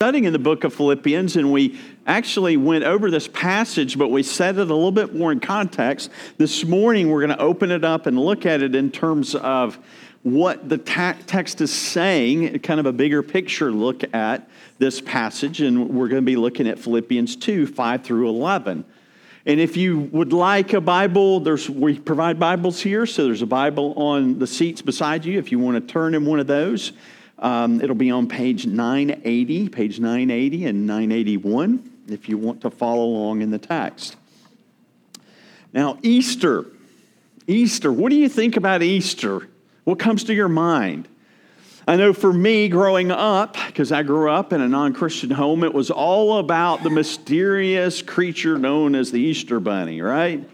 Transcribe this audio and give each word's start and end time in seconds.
studying 0.00 0.26
in 0.26 0.32
the 0.32 0.38
book 0.38 0.62
of 0.62 0.72
Philippians, 0.72 1.34
and 1.34 1.50
we 1.50 1.76
actually 2.06 2.56
went 2.56 2.84
over 2.84 3.10
this 3.10 3.26
passage, 3.26 3.98
but 3.98 4.12
we 4.12 4.22
set 4.22 4.54
it 4.54 4.60
a 4.60 4.62
little 4.62 4.92
bit 4.92 5.12
more 5.12 5.32
in 5.32 5.40
context. 5.40 6.08
This 6.36 6.64
morning, 6.64 7.10
we're 7.10 7.26
going 7.26 7.36
to 7.36 7.42
open 7.42 7.72
it 7.72 7.82
up 7.82 8.06
and 8.06 8.16
look 8.16 8.46
at 8.46 8.62
it 8.62 8.76
in 8.76 8.92
terms 8.92 9.34
of 9.34 9.76
what 10.22 10.68
the 10.68 10.78
ta- 10.78 11.16
text 11.26 11.60
is 11.60 11.72
saying, 11.74 12.60
kind 12.60 12.78
of 12.78 12.86
a 12.86 12.92
bigger 12.92 13.24
picture 13.24 13.72
look 13.72 14.04
at 14.14 14.48
this 14.78 15.00
passage, 15.00 15.62
and 15.62 15.88
we're 15.88 16.06
going 16.06 16.22
to 16.22 16.26
be 16.26 16.36
looking 16.36 16.68
at 16.68 16.78
Philippians 16.78 17.34
2 17.34 17.66
5 17.66 18.04
through 18.04 18.28
11. 18.28 18.84
And 19.46 19.58
if 19.58 19.76
you 19.76 19.98
would 20.12 20.32
like 20.32 20.74
a 20.74 20.80
Bible, 20.80 21.40
there's, 21.40 21.68
we 21.68 21.98
provide 21.98 22.38
Bibles 22.38 22.80
here, 22.80 23.04
so 23.04 23.24
there's 23.24 23.42
a 23.42 23.46
Bible 23.46 23.94
on 23.96 24.38
the 24.38 24.46
seats 24.46 24.80
beside 24.80 25.24
you 25.24 25.40
if 25.40 25.50
you 25.50 25.58
want 25.58 25.74
to 25.74 25.92
turn 25.92 26.14
in 26.14 26.24
one 26.24 26.38
of 26.38 26.46
those. 26.46 26.92
Um, 27.38 27.80
it'll 27.80 27.94
be 27.94 28.10
on 28.10 28.26
page 28.26 28.66
980, 28.66 29.68
page 29.68 30.00
980 30.00 30.66
and 30.66 30.86
981 30.86 31.90
if 32.08 32.28
you 32.28 32.38
want 32.38 32.62
to 32.62 32.70
follow 32.70 33.04
along 33.04 33.42
in 33.42 33.50
the 33.50 33.58
text. 33.58 34.16
Now, 35.72 35.98
Easter. 36.02 36.66
Easter. 37.46 37.92
What 37.92 38.10
do 38.10 38.16
you 38.16 38.28
think 38.28 38.56
about 38.56 38.82
Easter? 38.82 39.48
What 39.84 39.98
comes 39.98 40.24
to 40.24 40.34
your 40.34 40.48
mind? 40.48 41.08
I 41.86 41.96
know 41.96 42.12
for 42.12 42.32
me 42.32 42.68
growing 42.68 43.10
up, 43.10 43.56
because 43.66 43.92
I 43.92 44.02
grew 44.02 44.30
up 44.30 44.52
in 44.52 44.60
a 44.60 44.68
non 44.68 44.92
Christian 44.92 45.30
home, 45.30 45.64
it 45.64 45.72
was 45.72 45.90
all 45.90 46.38
about 46.38 46.82
the 46.82 46.90
mysterious 46.90 48.02
creature 48.02 48.58
known 48.58 48.94
as 48.94 49.10
the 49.10 49.20
Easter 49.20 49.58
Bunny, 49.60 50.02
right? 50.02 50.46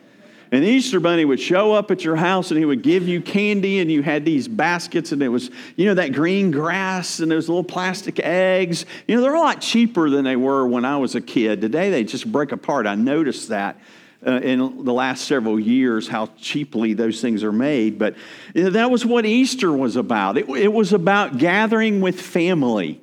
And 0.54 0.62
the 0.62 0.68
Easter 0.68 1.00
Bunny 1.00 1.24
would 1.24 1.40
show 1.40 1.72
up 1.72 1.90
at 1.90 2.04
your 2.04 2.14
house 2.14 2.52
and 2.52 2.58
he 2.58 2.64
would 2.64 2.82
give 2.82 3.08
you 3.08 3.20
candy, 3.20 3.80
and 3.80 3.90
you 3.90 4.04
had 4.04 4.24
these 4.24 4.46
baskets, 4.46 5.10
and 5.10 5.20
it 5.20 5.26
was, 5.26 5.50
you 5.74 5.86
know, 5.86 5.94
that 5.94 6.12
green 6.12 6.52
grass 6.52 7.18
and 7.18 7.28
those 7.28 7.48
little 7.48 7.64
plastic 7.64 8.20
eggs. 8.20 8.86
You 9.08 9.16
know, 9.16 9.22
they're 9.22 9.34
a 9.34 9.40
lot 9.40 9.60
cheaper 9.60 10.08
than 10.08 10.24
they 10.24 10.36
were 10.36 10.64
when 10.64 10.84
I 10.84 10.96
was 10.98 11.16
a 11.16 11.20
kid. 11.20 11.60
Today 11.60 11.90
they 11.90 12.04
just 12.04 12.30
break 12.30 12.52
apart. 12.52 12.86
I 12.86 12.94
noticed 12.94 13.48
that. 13.48 13.80
Uh, 14.24 14.38
in 14.38 14.84
the 14.84 14.92
last 14.92 15.26
several 15.26 15.60
years, 15.60 16.08
how 16.08 16.30
cheaply 16.38 16.94
those 16.94 17.20
things 17.20 17.42
are 17.42 17.52
made. 17.52 17.98
But 17.98 18.14
you 18.54 18.62
know, 18.62 18.70
that 18.70 18.90
was 18.90 19.04
what 19.04 19.26
Easter 19.26 19.70
was 19.72 19.96
about. 19.96 20.38
It, 20.38 20.48
it 20.48 20.72
was 20.72 20.94
about 20.94 21.36
gathering 21.36 22.00
with 22.00 22.18
family. 22.18 23.02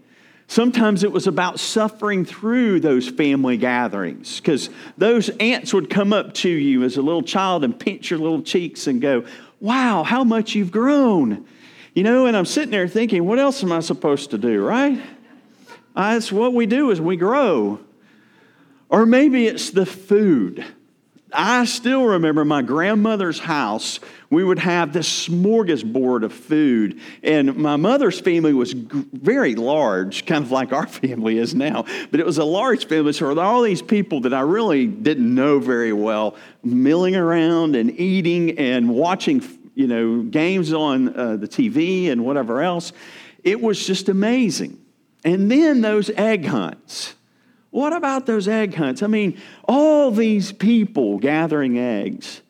Sometimes 0.51 1.05
it 1.05 1.13
was 1.13 1.27
about 1.27 1.61
suffering 1.61 2.25
through 2.25 2.81
those 2.81 3.07
family 3.07 3.55
gatherings 3.55 4.41
because 4.41 4.69
those 4.97 5.29
aunts 5.39 5.73
would 5.73 5.89
come 5.89 6.11
up 6.11 6.33
to 6.33 6.49
you 6.49 6.83
as 6.83 6.97
a 6.97 7.01
little 7.01 7.21
child 7.21 7.63
and 7.63 7.79
pinch 7.79 8.09
your 8.09 8.19
little 8.19 8.41
cheeks 8.41 8.85
and 8.85 8.99
go, 8.99 9.23
Wow, 9.61 10.03
how 10.03 10.25
much 10.25 10.53
you've 10.53 10.69
grown. 10.69 11.45
You 11.93 12.03
know, 12.03 12.25
and 12.25 12.35
I'm 12.35 12.43
sitting 12.43 12.69
there 12.69 12.89
thinking, 12.89 13.25
What 13.25 13.39
else 13.39 13.63
am 13.63 13.71
I 13.71 13.79
supposed 13.79 14.31
to 14.31 14.37
do, 14.37 14.61
right? 14.61 15.01
That's 15.95 16.33
what 16.33 16.53
we 16.53 16.65
do 16.65 16.91
is 16.91 16.99
we 16.99 17.15
grow. 17.15 17.79
Or 18.89 19.05
maybe 19.05 19.47
it's 19.47 19.69
the 19.69 19.85
food. 19.85 20.65
I 21.33 21.65
still 21.65 22.05
remember 22.05 22.43
my 22.43 22.61
grandmother's 22.61 23.39
house. 23.39 23.99
We 24.29 24.43
would 24.43 24.59
have 24.59 24.93
this 24.93 25.27
smorgasbord 25.27 26.23
of 26.23 26.33
food. 26.33 26.99
And 27.23 27.55
my 27.57 27.75
mother's 27.75 28.19
family 28.19 28.53
was 28.53 28.73
very 28.73 29.55
large, 29.55 30.25
kind 30.25 30.43
of 30.43 30.51
like 30.51 30.73
our 30.73 30.87
family 31.01 31.37
is 31.37 31.53
now. 31.53 31.85
But 32.11 32.19
it 32.19 32.25
was 32.25 32.37
a 32.37 32.43
large 32.43 32.87
family. 32.87 33.13
So 33.13 33.33
were 33.33 33.41
all 33.41 33.61
these 33.61 33.81
people 33.81 34.21
that 34.21 34.33
I 34.33 34.41
really 34.41 34.87
didn't 34.87 35.33
know 35.33 35.59
very 35.59 35.93
well, 35.93 36.35
milling 36.63 37.15
around 37.15 37.75
and 37.75 37.97
eating 37.99 38.57
and 38.57 38.89
watching, 38.89 39.43
you 39.75 39.87
know, 39.87 40.23
games 40.23 40.73
on 40.73 41.17
uh, 41.17 41.37
the 41.37 41.47
TV 41.47 42.09
and 42.11 42.25
whatever 42.25 42.61
else. 42.61 42.93
It 43.43 43.61
was 43.61 43.85
just 43.85 44.09
amazing. 44.09 44.79
And 45.23 45.51
then 45.51 45.81
those 45.81 46.09
egg 46.11 46.45
hunts. 46.45 47.15
What 47.71 47.93
about 47.93 48.25
those 48.25 48.47
egg 48.47 48.75
hunts? 48.75 49.01
I 49.01 49.07
mean, 49.07 49.39
all 49.67 50.11
these 50.11 50.51
people 50.51 51.17
gathering 51.17 51.79
eggs. 51.79 52.41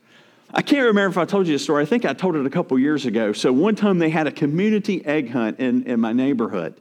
I 0.53 0.61
can't 0.63 0.85
remember 0.87 1.11
if 1.11 1.17
I 1.17 1.25
told 1.25 1.47
you 1.47 1.53
this 1.53 1.63
story. 1.63 1.83
I 1.83 1.85
think 1.85 2.05
I 2.05 2.13
told 2.13 2.35
it 2.35 2.45
a 2.45 2.49
couple 2.49 2.77
years 2.77 3.05
ago. 3.05 3.31
So, 3.31 3.53
one 3.53 3.75
time 3.75 3.99
they 3.99 4.09
had 4.09 4.27
a 4.27 4.31
community 4.31 5.05
egg 5.05 5.31
hunt 5.31 5.59
in, 5.59 5.83
in 5.83 5.99
my 5.99 6.11
neighborhood. 6.11 6.75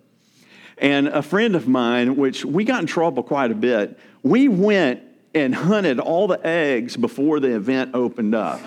And 0.79 1.09
a 1.09 1.23
friend 1.23 1.55
of 1.55 1.69
mine, 1.69 2.17
which 2.17 2.45
we 2.45 2.65
got 2.65 2.81
in 2.81 2.87
trouble 2.87 3.23
quite 3.23 3.51
a 3.51 3.55
bit, 3.55 3.99
we 4.23 4.49
went 4.49 5.03
and 5.35 5.55
hunted 5.55 6.01
all 6.01 6.27
the 6.27 6.45
eggs 6.45 6.97
before 6.97 7.39
the 7.39 7.55
event 7.55 7.95
opened 7.95 8.35
up. 8.35 8.61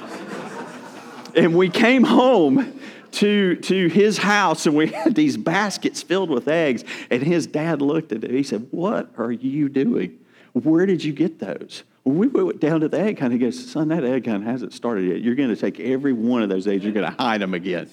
and 1.36 1.56
we 1.56 1.70
came 1.70 2.04
home 2.04 2.80
to, 3.14 3.56
to 3.58 3.88
his 3.88 4.18
house 4.18 4.66
and 4.66 4.76
we 4.76 4.88
had 4.88 5.16
these 5.16 5.38
baskets 5.38 6.02
filled 6.02 6.30
with 6.30 6.48
eggs. 6.48 6.84
And 7.10 7.24
his 7.24 7.48
dad 7.48 7.82
looked 7.82 8.12
at 8.12 8.24
it. 8.24 8.32
He 8.32 8.44
said, 8.44 8.68
What 8.72 9.10
are 9.18 9.32
you 9.32 9.70
doing? 9.70 10.20
Where 10.54 10.86
did 10.86 11.04
you 11.04 11.14
get 11.14 11.40
those? 11.40 11.84
We 12.06 12.28
went 12.28 12.60
down 12.60 12.82
to 12.82 12.90
the 12.90 13.00
egg 13.00 13.20
hunt. 13.20 13.32
He 13.32 13.40
goes, 13.40 13.72
Son, 13.72 13.88
that 13.88 14.04
egg 14.04 14.28
hunt 14.28 14.44
hasn't 14.44 14.74
started 14.74 15.08
yet. 15.08 15.22
You're 15.22 15.36
going 15.36 15.50
to 15.50 15.56
take 15.56 15.80
every 15.80 16.12
one 16.12 16.44
of 16.44 16.50
those 16.50 16.68
eggs, 16.68 16.84
you're 16.84 16.94
going 16.94 17.10
to 17.10 17.18
hide 17.18 17.42
them 17.42 17.54
again. 17.54 17.90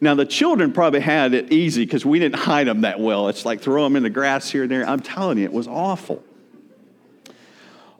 Now, 0.00 0.16
the 0.16 0.26
children 0.26 0.72
probably 0.72 0.98
had 0.98 1.32
it 1.32 1.52
easy 1.52 1.84
because 1.84 2.04
we 2.04 2.18
didn't 2.18 2.40
hide 2.40 2.66
them 2.66 2.80
that 2.80 2.98
well. 2.98 3.28
It's 3.28 3.44
like 3.44 3.60
throw 3.60 3.84
them 3.84 3.94
in 3.94 4.02
the 4.02 4.10
grass 4.10 4.50
here 4.50 4.62
and 4.62 4.70
there. 4.70 4.86
I'm 4.86 5.00
telling 5.00 5.38
you, 5.38 5.44
it 5.44 5.52
was 5.52 5.68
awful. 5.68 6.24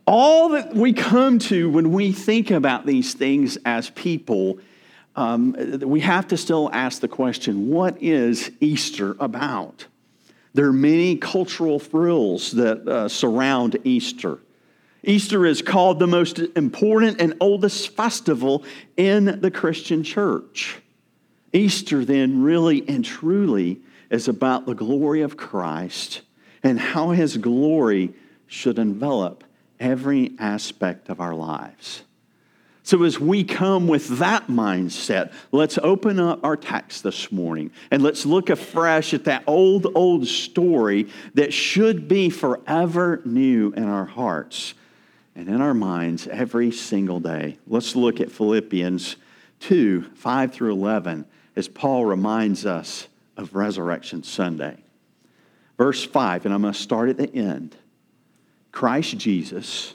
All 0.04 0.48
that 0.50 0.74
we 0.74 0.92
come 0.92 1.38
to 1.38 1.70
when 1.70 1.92
we 1.92 2.10
think 2.10 2.50
about 2.50 2.86
these 2.86 3.14
things 3.14 3.56
as 3.64 3.88
people 3.90 4.58
um, 5.14 5.52
we 5.80 6.00
have 6.00 6.28
to 6.28 6.36
still 6.36 6.70
ask 6.72 7.00
the 7.00 7.08
question 7.08 7.68
what 7.68 8.02
is 8.02 8.50
Easter 8.60 9.16
about? 9.20 9.86
There 10.54 10.66
are 10.66 10.72
many 10.72 11.16
cultural 11.16 11.78
thrills 11.78 12.52
that 12.52 12.86
uh, 12.86 13.08
surround 13.08 13.78
Easter. 13.84 14.38
Easter 15.04 15.44
is 15.46 15.62
called 15.62 15.98
the 15.98 16.06
most 16.06 16.38
important 16.38 17.20
and 17.20 17.34
oldest 17.40 17.96
festival 17.96 18.64
in 18.96 19.40
the 19.40 19.50
Christian 19.50 20.04
church. 20.04 20.78
Easter, 21.52 22.04
then, 22.04 22.42
really 22.42 22.86
and 22.88 23.04
truly 23.04 23.80
is 24.10 24.28
about 24.28 24.66
the 24.66 24.74
glory 24.74 25.22
of 25.22 25.36
Christ 25.36 26.22
and 26.62 26.78
how 26.78 27.10
his 27.10 27.36
glory 27.36 28.14
should 28.46 28.78
envelop 28.78 29.42
every 29.80 30.32
aspect 30.38 31.08
of 31.08 31.20
our 31.20 31.34
lives. 31.34 32.02
So, 32.84 33.04
as 33.04 33.20
we 33.20 33.44
come 33.44 33.86
with 33.86 34.18
that 34.18 34.48
mindset, 34.48 35.32
let's 35.52 35.78
open 35.78 36.18
up 36.18 36.44
our 36.44 36.56
text 36.56 37.04
this 37.04 37.30
morning 37.30 37.70
and 37.92 38.02
let's 38.02 38.26
look 38.26 38.50
afresh 38.50 39.14
at 39.14 39.24
that 39.24 39.44
old, 39.46 39.86
old 39.94 40.26
story 40.26 41.08
that 41.34 41.52
should 41.52 42.08
be 42.08 42.28
forever 42.28 43.22
new 43.24 43.72
in 43.76 43.84
our 43.84 44.04
hearts 44.04 44.74
and 45.36 45.48
in 45.48 45.60
our 45.60 45.74
minds 45.74 46.26
every 46.26 46.72
single 46.72 47.20
day. 47.20 47.56
Let's 47.68 47.94
look 47.94 48.20
at 48.20 48.32
Philippians 48.32 49.16
2 49.60 50.02
5 50.02 50.52
through 50.52 50.72
11 50.72 51.24
as 51.54 51.68
Paul 51.68 52.04
reminds 52.04 52.66
us 52.66 53.06
of 53.36 53.54
Resurrection 53.54 54.24
Sunday. 54.24 54.76
Verse 55.78 56.04
5, 56.04 56.46
and 56.46 56.54
I'm 56.54 56.62
going 56.62 56.74
to 56.74 56.78
start 56.78 57.08
at 57.08 57.16
the 57.16 57.32
end. 57.32 57.76
Christ 58.72 59.18
Jesus 59.18 59.94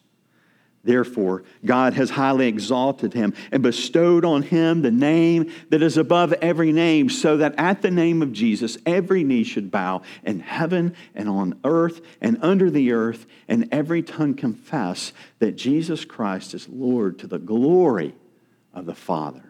Therefore, 0.83 1.43
God 1.63 1.93
has 1.93 2.09
highly 2.09 2.47
exalted 2.47 3.13
him 3.13 3.35
and 3.51 3.61
bestowed 3.61 4.25
on 4.25 4.41
him 4.41 4.81
the 4.81 4.89
name 4.89 5.51
that 5.69 5.83
is 5.83 5.95
above 5.95 6.33
every 6.33 6.71
name, 6.71 7.07
so 7.09 7.37
that 7.37 7.53
at 7.57 7.83
the 7.83 7.91
name 7.91 8.23
of 8.23 8.33
Jesus 8.33 8.77
every 8.85 9.23
knee 9.23 9.43
should 9.43 9.69
bow 9.69 10.01
in 10.23 10.39
heaven 10.39 10.95
and 11.13 11.29
on 11.29 11.59
earth 11.63 12.01
and 12.19 12.39
under 12.41 12.71
the 12.71 12.93
earth, 12.93 13.27
and 13.47 13.69
every 13.71 14.01
tongue 14.01 14.33
confess 14.33 15.13
that 15.37 15.55
Jesus 15.55 16.03
Christ 16.03 16.55
is 16.55 16.67
Lord 16.67 17.19
to 17.19 17.27
the 17.27 17.39
glory 17.39 18.15
of 18.73 18.87
the 18.87 18.95
Father. 18.95 19.43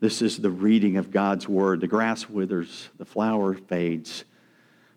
This 0.00 0.20
is 0.20 0.36
the 0.36 0.50
reading 0.50 0.98
of 0.98 1.10
God's 1.10 1.48
word. 1.48 1.80
The 1.80 1.86
grass 1.86 2.28
withers, 2.28 2.90
the 2.98 3.06
flower 3.06 3.54
fades, 3.54 4.24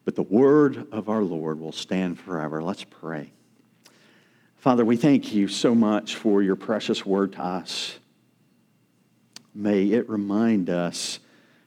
but 0.03 0.15
the 0.15 0.23
word 0.23 0.87
of 0.91 1.07
our 1.07 1.23
Lord 1.23 1.61
will 1.61 1.71
stand 1.71 2.19
forever. 2.19 2.61
Let's 2.61 2.83
pray. 2.83 3.31
Father, 4.57 4.83
we 4.83 4.97
thank 4.97 5.33
you 5.33 5.47
so 5.47 5.75
much 5.75 6.15
for 6.15 6.41
your 6.41 6.55
precious 6.55 7.05
word 7.05 7.33
to 7.33 7.43
us. 7.43 7.99
May 9.53 9.85
it 9.85 10.09
remind 10.09 10.69
us 10.69 11.19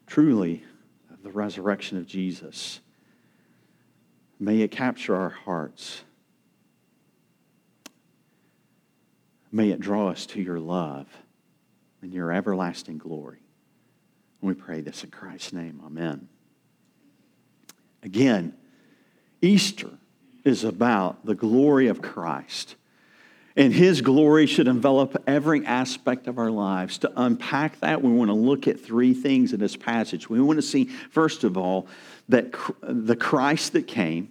truly 0.07 0.65
of 1.13 1.23
the 1.23 1.31
resurrection 1.31 1.99
of 1.99 2.07
Jesus. 2.07 2.81
May 4.41 4.61
it 4.63 4.73
capture 4.73 5.15
our 5.15 5.31
hearts. 5.31 6.03
May 9.53 9.71
it 9.71 9.81
draw 9.81 10.09
us 10.09 10.27
to 10.27 10.43
your 10.43 10.59
love 10.59 11.07
and 12.03 12.13
your 12.13 12.33
everlasting 12.33 12.99
glory. 12.99 13.39
And 14.41 14.49
We 14.49 14.55
pray 14.55 14.81
this 14.81 15.05
in 15.05 15.11
Christ's 15.11 15.53
name. 15.53 15.81
Amen. 15.85 16.29
Again, 18.03 18.55
Easter 19.41 19.91
is 20.45 20.65
about 20.65 21.25
the 21.25 21.35
glory 21.35 21.87
of 21.87 22.03
Christ. 22.03 22.77
And 23.57 23.73
his 23.73 24.01
glory 24.01 24.47
should 24.47 24.69
envelop 24.69 25.23
every 25.27 25.67
aspect 25.67 26.29
of 26.29 26.39
our 26.39 26.51
lives. 26.51 26.99
To 26.99 27.13
unpack 27.17 27.81
that, 27.81 28.01
we 28.01 28.11
want 28.13 28.29
to 28.29 28.35
look 28.35 28.69
at 28.69 28.81
three 28.81 29.13
things 29.13 29.53
in 29.53 29.61
this 29.61 29.77
passage. 29.77 30.31
We 30.31 30.41
want 30.41 30.59
to 30.59 30.63
see, 30.63 30.85
first 31.11 31.43
of 31.43 31.57
all, 31.57 31.89
that 32.29 32.55
the 32.83 33.17
Christ 33.17 33.73
that 33.73 33.87
came. 33.87 34.31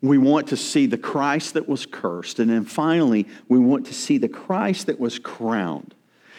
We 0.00 0.16
want 0.16 0.48
to 0.48 0.56
see 0.56 0.86
the 0.86 0.96
Christ 0.96 1.54
that 1.54 1.68
was 1.68 1.84
cursed. 1.84 2.38
And 2.38 2.50
then 2.50 2.64
finally, 2.64 3.26
we 3.48 3.58
want 3.58 3.86
to 3.86 3.94
see 3.94 4.16
the 4.16 4.28
Christ 4.28 4.86
that 4.86 4.98
was 4.98 5.18
crowned. 5.18 5.94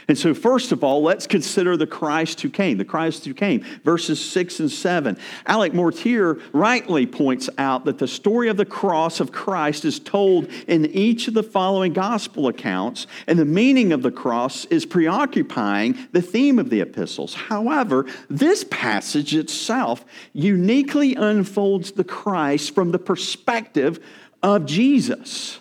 And 0.09 0.17
so, 0.17 0.33
first 0.33 0.71
of 0.71 0.83
all, 0.83 1.03
let's 1.03 1.27
consider 1.27 1.77
the 1.77 1.85
Christ 1.85 2.41
who 2.41 2.49
came, 2.49 2.79
the 2.79 2.83
Christ 2.83 3.25
who 3.25 3.33
came. 3.35 3.63
Verses 3.83 4.19
6 4.19 4.59
and 4.59 4.71
7. 4.71 5.15
Alec 5.45 5.75
Motyer 5.75 6.41
rightly 6.51 7.05
points 7.05 7.47
out 7.59 7.85
that 7.85 7.99
the 7.99 8.07
story 8.07 8.49
of 8.49 8.57
the 8.57 8.65
cross 8.65 9.19
of 9.19 9.31
Christ 9.31 9.85
is 9.85 9.99
told 9.99 10.49
in 10.67 10.87
each 10.87 11.27
of 11.27 11.35
the 11.35 11.43
following 11.43 11.93
gospel 11.93 12.47
accounts, 12.47 13.05
and 13.27 13.37
the 13.37 13.45
meaning 13.45 13.93
of 13.93 14.01
the 14.01 14.09
cross 14.09 14.65
is 14.65 14.83
preoccupying 14.83 15.95
the 16.11 16.23
theme 16.23 16.57
of 16.57 16.71
the 16.71 16.81
epistles. 16.81 17.35
However, 17.35 18.07
this 18.31 18.63
passage 18.63 19.35
itself 19.35 20.03
uniquely 20.33 21.13
unfolds 21.13 21.91
the 21.91 22.03
Christ 22.03 22.73
from 22.73 22.89
the 22.91 22.97
perspective 22.97 24.03
of 24.41 24.65
Jesus 24.65 25.59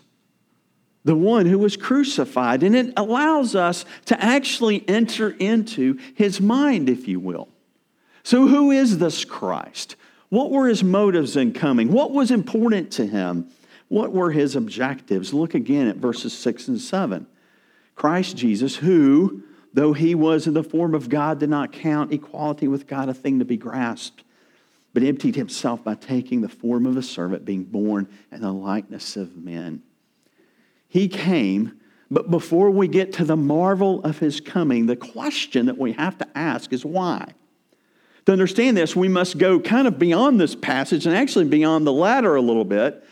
the 1.04 1.14
one 1.14 1.46
who 1.46 1.58
was 1.58 1.76
crucified. 1.76 2.62
And 2.62 2.76
it 2.76 2.92
allows 2.96 3.54
us 3.54 3.84
to 4.06 4.22
actually 4.22 4.86
enter 4.88 5.30
into 5.30 5.98
his 6.14 6.40
mind, 6.40 6.88
if 6.88 7.08
you 7.08 7.20
will. 7.20 7.48
So, 8.22 8.46
who 8.46 8.70
is 8.70 8.98
this 8.98 9.24
Christ? 9.24 9.96
What 10.28 10.50
were 10.50 10.68
his 10.68 10.84
motives 10.84 11.36
in 11.36 11.52
coming? 11.52 11.90
What 11.90 12.12
was 12.12 12.30
important 12.30 12.90
to 12.92 13.06
him? 13.06 13.48
What 13.88 14.12
were 14.12 14.30
his 14.30 14.54
objectives? 14.54 15.32
Look 15.32 15.54
again 15.54 15.88
at 15.88 15.96
verses 15.96 16.36
6 16.36 16.68
and 16.68 16.80
7. 16.80 17.26
Christ 17.94 18.36
Jesus, 18.36 18.76
who, 18.76 19.42
though 19.72 19.94
he 19.94 20.14
was 20.14 20.46
in 20.46 20.54
the 20.54 20.62
form 20.62 20.94
of 20.94 21.08
God, 21.08 21.40
did 21.40 21.48
not 21.48 21.72
count 21.72 22.12
equality 22.12 22.68
with 22.68 22.86
God 22.86 23.08
a 23.08 23.14
thing 23.14 23.38
to 23.38 23.44
be 23.46 23.56
grasped, 23.56 24.22
but 24.92 25.02
emptied 25.02 25.36
himself 25.36 25.82
by 25.82 25.94
taking 25.94 26.42
the 26.42 26.48
form 26.48 26.84
of 26.84 26.96
a 26.96 27.02
servant, 27.02 27.44
being 27.44 27.64
born 27.64 28.08
in 28.30 28.42
the 28.42 28.52
likeness 28.52 29.16
of 29.16 29.36
men. 29.36 29.82
He 30.88 31.08
came, 31.08 31.78
but 32.10 32.30
before 32.30 32.70
we 32.70 32.88
get 32.88 33.12
to 33.14 33.24
the 33.24 33.36
marvel 33.36 34.02
of 34.02 34.18
his 34.18 34.40
coming, 34.40 34.86
the 34.86 34.96
question 34.96 35.66
that 35.66 35.78
we 35.78 35.92
have 35.92 36.16
to 36.18 36.28
ask 36.36 36.72
is 36.72 36.84
why? 36.84 37.32
To 38.26 38.32
understand 38.32 38.76
this, 38.76 38.96
we 38.96 39.08
must 39.08 39.38
go 39.38 39.60
kind 39.60 39.86
of 39.86 39.98
beyond 39.98 40.40
this 40.40 40.54
passage 40.54 41.06
and 41.06 41.14
actually 41.14 41.46
beyond 41.46 41.86
the 41.86 41.92
latter 41.92 42.34
a 42.34 42.42
little 42.42 42.64
bit 42.64 43.04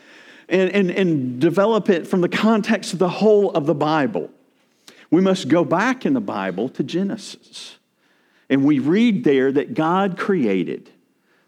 and, 0.49 0.69
and, 0.71 0.91
and 0.91 1.39
develop 1.39 1.89
it 1.89 2.07
from 2.07 2.21
the 2.21 2.29
context 2.29 2.93
of 2.93 2.99
the 2.99 3.09
whole 3.09 3.51
of 3.51 3.65
the 3.65 3.75
Bible. 3.75 4.29
We 5.09 5.21
must 5.21 5.47
go 5.47 5.63
back 5.63 6.05
in 6.05 6.13
the 6.13 6.21
Bible 6.21 6.69
to 6.69 6.83
Genesis. 6.83 7.77
And 8.49 8.63
we 8.63 8.79
read 8.79 9.23
there 9.23 9.51
that 9.51 9.73
God 9.73 10.17
created 10.17 10.89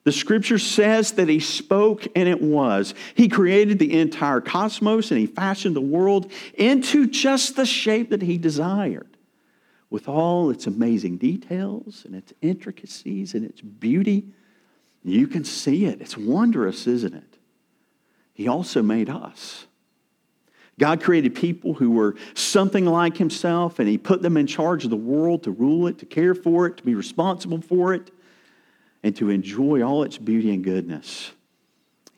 the 0.10 0.14
scripture 0.14 0.58
says 0.58 1.12
that 1.12 1.30
he 1.30 1.40
spoke 1.40 2.08
and 2.16 2.28
it 2.28 2.42
was. 2.42 2.96
He 3.14 3.28
created 3.28 3.78
the 3.78 4.00
entire 4.00 4.42
cosmos 4.42 5.12
and 5.12 5.20
he 5.20 5.28
fashioned 5.28 5.76
the 5.76 5.82
world 5.82 6.32
into 6.56 7.06
just 7.06 7.56
the 7.56 7.66
shape 7.68 8.10
that 8.10 8.24
he 8.24 8.40
desired, 8.40 9.18
with 9.92 10.08
all 10.08 10.50
its 10.50 10.66
amazing 10.66 11.18
details 11.18 12.06
and 12.06 12.16
its 12.16 12.34
intricacies 12.42 13.36
and 13.36 13.46
its 13.46 13.62
beauty. 13.62 14.26
You 15.04 15.28
can 15.28 15.44
see 15.44 15.86
it. 15.86 16.02
It's 16.02 16.18
wondrous, 16.18 16.88
isn't 16.88 17.14
it? 17.14 17.38
He 18.34 18.48
also 18.48 18.82
made 18.82 19.12
us. 19.12 19.68
God 20.80 21.04
created 21.04 21.36
people 21.36 21.76
who 21.76 21.92
were 21.92 22.16
something 22.34 22.86
like 22.86 23.18
himself, 23.18 23.78
and 23.78 23.88
he 23.88 24.00
put 24.00 24.24
them 24.24 24.38
in 24.38 24.48
charge 24.48 24.86
of 24.86 24.90
the 24.90 24.98
world 24.98 25.44
to 25.44 25.52
rule 25.52 25.86
it, 25.86 26.00
to 26.00 26.08
care 26.08 26.34
for 26.34 26.66
it, 26.66 26.78
to 26.78 26.84
be 26.84 26.96
responsible 26.96 27.62
for 27.62 27.94
it 27.94 28.10
and 29.04 29.16
to 29.16 29.30
enjoy 29.30 29.82
all 29.82 30.04
its 30.04 30.18
beauty 30.18 30.54
and 30.54 30.64
goodness. 30.64 31.32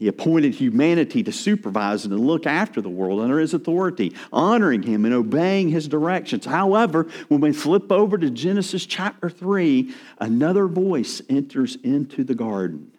He 0.01 0.07
appointed 0.07 0.55
humanity 0.55 1.21
to 1.21 1.31
supervise 1.31 2.05
and 2.05 2.11
to 2.11 2.17
look 2.17 2.47
after 2.47 2.81
the 2.81 2.89
world 2.89 3.21
under 3.21 3.37
his 3.37 3.53
authority, 3.53 4.15
honoring 4.33 4.81
him 4.81 5.05
and 5.05 5.13
obeying 5.13 5.69
his 5.69 5.87
directions. 5.87 6.43
However, 6.45 7.07
when 7.27 7.39
we 7.39 7.53
flip 7.53 7.91
over 7.91 8.17
to 8.17 8.31
Genesis 8.31 8.87
chapter 8.87 9.29
3, 9.29 9.93
another 10.17 10.65
voice 10.65 11.21
enters 11.29 11.75
into 11.83 12.23
the 12.23 12.33
garden 12.33 12.91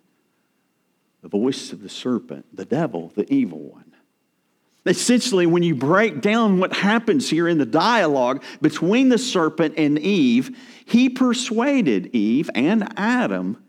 the 1.23 1.29
voice 1.29 1.73
of 1.73 1.82
the 1.82 1.88
serpent, 1.88 2.44
the 2.52 2.64
devil, 2.64 3.12
the 3.14 3.32
evil 3.32 3.58
one. 3.58 3.93
Essentially, 4.84 5.46
when 5.46 5.62
you 5.62 5.75
break 5.75 6.20
down 6.20 6.58
what 6.58 6.73
happens 6.73 7.31
here 7.31 7.49
in 7.49 7.58
the 7.58 7.67
dialogue 7.67 8.43
between 8.61 9.08
the 9.08 9.19
serpent 9.19 9.75
and 9.76 9.99
Eve, 9.99 10.56
he 10.84 11.08
persuaded 11.08 12.14
Eve 12.14 12.50
and 12.55 12.93
Adam 12.96 13.62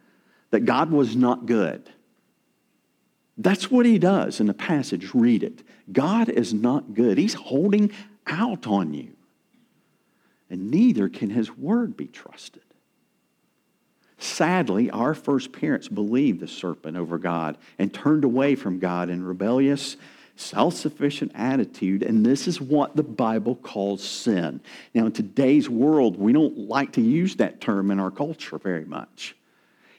that 0.53 0.65
God 0.65 0.91
was 0.91 1.15
not 1.15 1.47
good. 1.47 1.89
That's 3.39 3.71
what 3.71 3.87
he 3.87 3.97
does 3.97 4.39
in 4.39 4.45
the 4.45 4.53
passage. 4.53 5.09
Read 5.15 5.41
it. 5.41 5.63
God 5.91 6.29
is 6.29 6.53
not 6.53 6.93
good. 6.93 7.17
He's 7.17 7.33
holding 7.33 7.91
out 8.27 8.67
on 8.67 8.93
you. 8.93 9.13
And 10.51 10.69
neither 10.69 11.09
can 11.09 11.31
his 11.31 11.57
word 11.57 11.97
be 11.97 12.05
trusted. 12.05 12.61
Sadly, 14.19 14.91
our 14.91 15.15
first 15.15 15.51
parents 15.51 15.87
believed 15.87 16.39
the 16.39 16.47
serpent 16.47 16.97
over 16.97 17.17
God 17.17 17.57
and 17.79 17.91
turned 17.91 18.23
away 18.23 18.53
from 18.53 18.77
God 18.77 19.09
in 19.09 19.23
rebellious, 19.23 19.97
self 20.35 20.75
sufficient 20.75 21.31
attitude. 21.33 22.03
And 22.03 22.23
this 22.23 22.47
is 22.47 22.61
what 22.61 22.95
the 22.95 23.01
Bible 23.01 23.55
calls 23.55 24.03
sin. 24.03 24.61
Now, 24.93 25.07
in 25.07 25.13
today's 25.13 25.67
world, 25.67 26.15
we 26.15 26.31
don't 26.31 26.69
like 26.69 26.91
to 26.91 27.01
use 27.01 27.37
that 27.37 27.59
term 27.59 27.89
in 27.89 27.99
our 27.99 28.11
culture 28.11 28.59
very 28.59 28.85
much. 28.85 29.35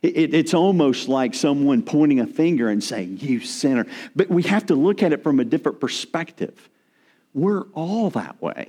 It, 0.04 0.34
it's 0.34 0.52
almost 0.52 1.08
like 1.08 1.32
someone 1.32 1.82
pointing 1.82 2.20
a 2.20 2.26
finger 2.26 2.68
and 2.68 2.84
saying, 2.84 3.18
You 3.20 3.40
sinner. 3.40 3.86
But 4.14 4.28
we 4.28 4.42
have 4.42 4.66
to 4.66 4.74
look 4.74 5.02
at 5.02 5.14
it 5.14 5.22
from 5.22 5.40
a 5.40 5.44
different 5.44 5.80
perspective. 5.80 6.68
We're 7.32 7.62
all 7.72 8.10
that 8.10 8.40
way. 8.42 8.68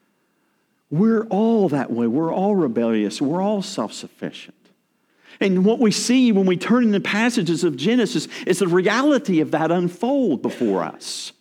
We're 0.90 1.24
all 1.28 1.68
that 1.70 1.90
way. 1.90 2.06
We're 2.08 2.34
all 2.34 2.56
rebellious. 2.56 3.22
We're 3.22 3.40
all 3.40 3.62
self 3.62 3.92
sufficient. 3.92 4.56
And 5.40 5.64
what 5.64 5.78
we 5.78 5.92
see 5.92 6.32
when 6.32 6.46
we 6.46 6.56
turn 6.56 6.84
in 6.84 6.90
the 6.90 7.00
passages 7.00 7.64
of 7.64 7.76
Genesis 7.76 8.26
is 8.46 8.58
the 8.58 8.68
reality 8.68 9.40
of 9.40 9.52
that 9.52 9.70
unfold 9.70 10.42
before 10.42 10.82
us. 10.82 11.32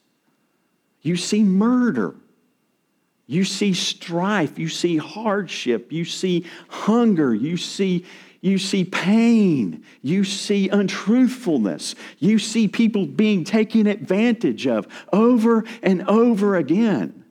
You 1.02 1.18
see 1.18 1.44
murder. 1.44 2.16
You 3.26 3.44
see 3.46 3.74
strife. 3.74 4.60
You 4.60 4.70
see 4.70 4.98
hardship. 4.98 5.92
You 5.92 6.06
see 6.06 6.46
hunger. 6.70 7.34
You 7.34 7.58
see 7.58 8.06
you 8.42 8.58
see 8.58 8.84
pain. 8.84 9.86
You 10.02 10.24
see 10.24 10.68
untruthfulness. 10.68 11.96
You 12.18 12.40
see 12.40 12.68
people 12.68 13.06
being 13.06 13.44
taken 13.44 13.86
advantage 13.86 14.66
of 14.66 14.88
over 15.14 15.64
and 15.84 16.08
over 16.08 16.56
again. 16.56 17.24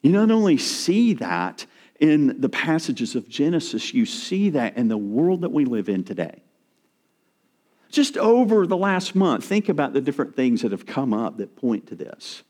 You 0.00 0.12
not 0.12 0.30
only 0.30 0.58
see 0.58 1.14
that 1.14 1.66
in 1.98 2.40
the 2.40 2.48
passages 2.48 3.16
of 3.16 3.28
Genesis, 3.28 3.92
you 3.92 4.06
see 4.06 4.50
that 4.50 4.76
in 4.76 4.86
the 4.86 4.96
world 4.96 5.40
that 5.40 5.50
we 5.50 5.64
live 5.64 5.88
in 5.88 6.04
today. 6.04 6.40
Just 7.90 8.16
over 8.16 8.64
the 8.66 8.76
last 8.76 9.16
month, 9.16 9.44
think 9.44 9.68
about 9.68 9.92
the 9.92 10.00
different 10.00 10.36
things 10.36 10.62
that 10.62 10.70
have 10.70 10.86
come 10.86 11.12
up 11.12 11.38
that 11.38 11.56
point 11.56 11.88
to 11.88 11.96
this. 11.96 12.44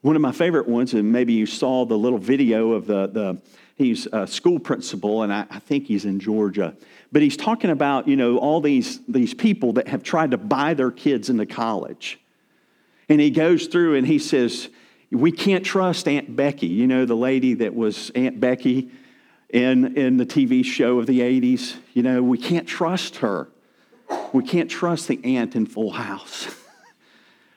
One 0.00 0.16
of 0.16 0.22
my 0.22 0.32
favorite 0.32 0.66
ones, 0.66 0.92
and 0.92 1.12
maybe 1.12 1.34
you 1.34 1.46
saw 1.46 1.84
the 1.84 1.96
little 1.96 2.18
video 2.18 2.72
of 2.72 2.86
the, 2.86 3.06
the 3.06 3.42
He's 3.76 4.06
a 4.12 4.26
school 4.26 4.60
principal, 4.60 5.22
and 5.22 5.32
I, 5.32 5.46
I 5.50 5.58
think 5.58 5.86
he's 5.86 6.04
in 6.04 6.20
Georgia. 6.20 6.76
But 7.10 7.22
he's 7.22 7.36
talking 7.36 7.70
about, 7.70 8.06
you 8.06 8.16
know, 8.16 8.38
all 8.38 8.60
these, 8.60 9.00
these 9.08 9.34
people 9.34 9.72
that 9.74 9.88
have 9.88 10.02
tried 10.02 10.30
to 10.30 10.38
buy 10.38 10.74
their 10.74 10.92
kids 10.92 11.28
into 11.28 11.46
college. 11.46 12.20
And 13.08 13.20
he 13.20 13.30
goes 13.30 13.66
through 13.66 13.96
and 13.96 14.06
he 14.06 14.18
says, 14.18 14.68
We 15.10 15.32
can't 15.32 15.64
trust 15.64 16.06
Aunt 16.06 16.34
Becky, 16.36 16.68
you 16.68 16.86
know, 16.86 17.04
the 17.04 17.16
lady 17.16 17.54
that 17.54 17.74
was 17.74 18.10
Aunt 18.14 18.38
Becky 18.40 18.90
in, 19.50 19.96
in 19.96 20.16
the 20.16 20.26
TV 20.26 20.64
show 20.64 20.98
of 21.00 21.06
the 21.06 21.20
80s. 21.20 21.76
You 21.92 22.02
know, 22.02 22.22
we 22.22 22.38
can't 22.38 22.66
trust 22.66 23.16
her. 23.16 23.48
We 24.32 24.44
can't 24.44 24.70
trust 24.70 25.08
the 25.08 25.20
aunt 25.36 25.56
in 25.56 25.66
Full 25.66 25.92
House 25.92 26.46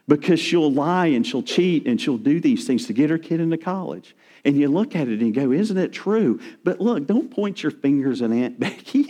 because 0.07 0.39
she'll 0.39 0.71
lie 0.71 1.07
and 1.07 1.25
she'll 1.25 1.43
cheat 1.43 1.85
and 1.85 1.99
she'll 1.99 2.17
do 2.17 2.39
these 2.39 2.65
things 2.65 2.87
to 2.87 2.93
get 2.93 3.09
her 3.09 3.17
kid 3.17 3.39
into 3.39 3.57
college. 3.57 4.15
And 4.45 4.55
you 4.55 4.69
look 4.69 4.95
at 4.95 5.07
it 5.07 5.19
and 5.19 5.33
go, 5.33 5.51
Isn't 5.51 5.77
it 5.77 5.91
true? 5.91 6.39
But 6.63 6.79
look, 6.79 7.05
don't 7.05 7.29
point 7.29 7.61
your 7.61 7.71
fingers 7.71 8.21
at 8.21 8.31
Aunt 8.31 8.59
Becky. 8.59 9.05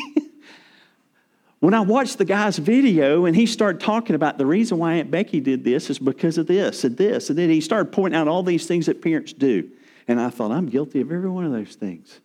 when 1.60 1.74
I 1.74 1.82
watched 1.82 2.18
the 2.18 2.25
guy's 2.25 2.58
video 2.58 3.25
and 3.25 3.36
he 3.36 3.46
started 3.46 3.80
talking 3.80 4.16
about 4.16 4.38
the 4.38 4.46
reason 4.46 4.80
why 4.80 4.96
Aunt 4.96 5.12
Becky 5.12 5.39
did 5.39 5.63
this 5.63 5.89
is 5.89 6.00
because 6.00 6.38
of 6.38 6.48
this 6.48 6.84
and 6.84 6.98
this, 6.98 7.30
and 7.30 7.38
then 7.38 7.50
he 7.50 7.62
started 7.62 7.92
pointing 7.92 8.20
out 8.20 8.27
all 8.27 8.42
these 8.42 8.66
things 8.66 8.88
that 8.88 9.01
parents 9.01 9.34
do. 9.34 9.70
And 10.08 10.20
I 10.20 10.30
thought, 10.30 10.51
I'm 10.51 10.68
guilty 10.68 11.01
of 11.01 11.12
every 11.12 11.30
one 11.30 11.46
of 11.46 11.51
those 11.51 11.75
things. 11.75 12.22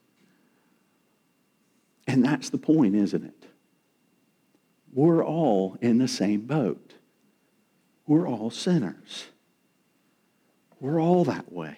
And 2.06 2.24
that's 2.24 2.50
the 2.50 2.58
point, 2.58 2.94
isn't 2.94 3.24
it? 3.24 3.46
We're 4.92 5.24
all 5.24 5.76
in 5.80 5.98
the 5.98 6.08
same 6.08 6.42
boat. 6.42 6.94
We're 8.06 8.28
all 8.28 8.50
sinners. 8.50 9.26
We're 10.80 11.00
all 11.00 11.24
that 11.24 11.52
way. 11.52 11.76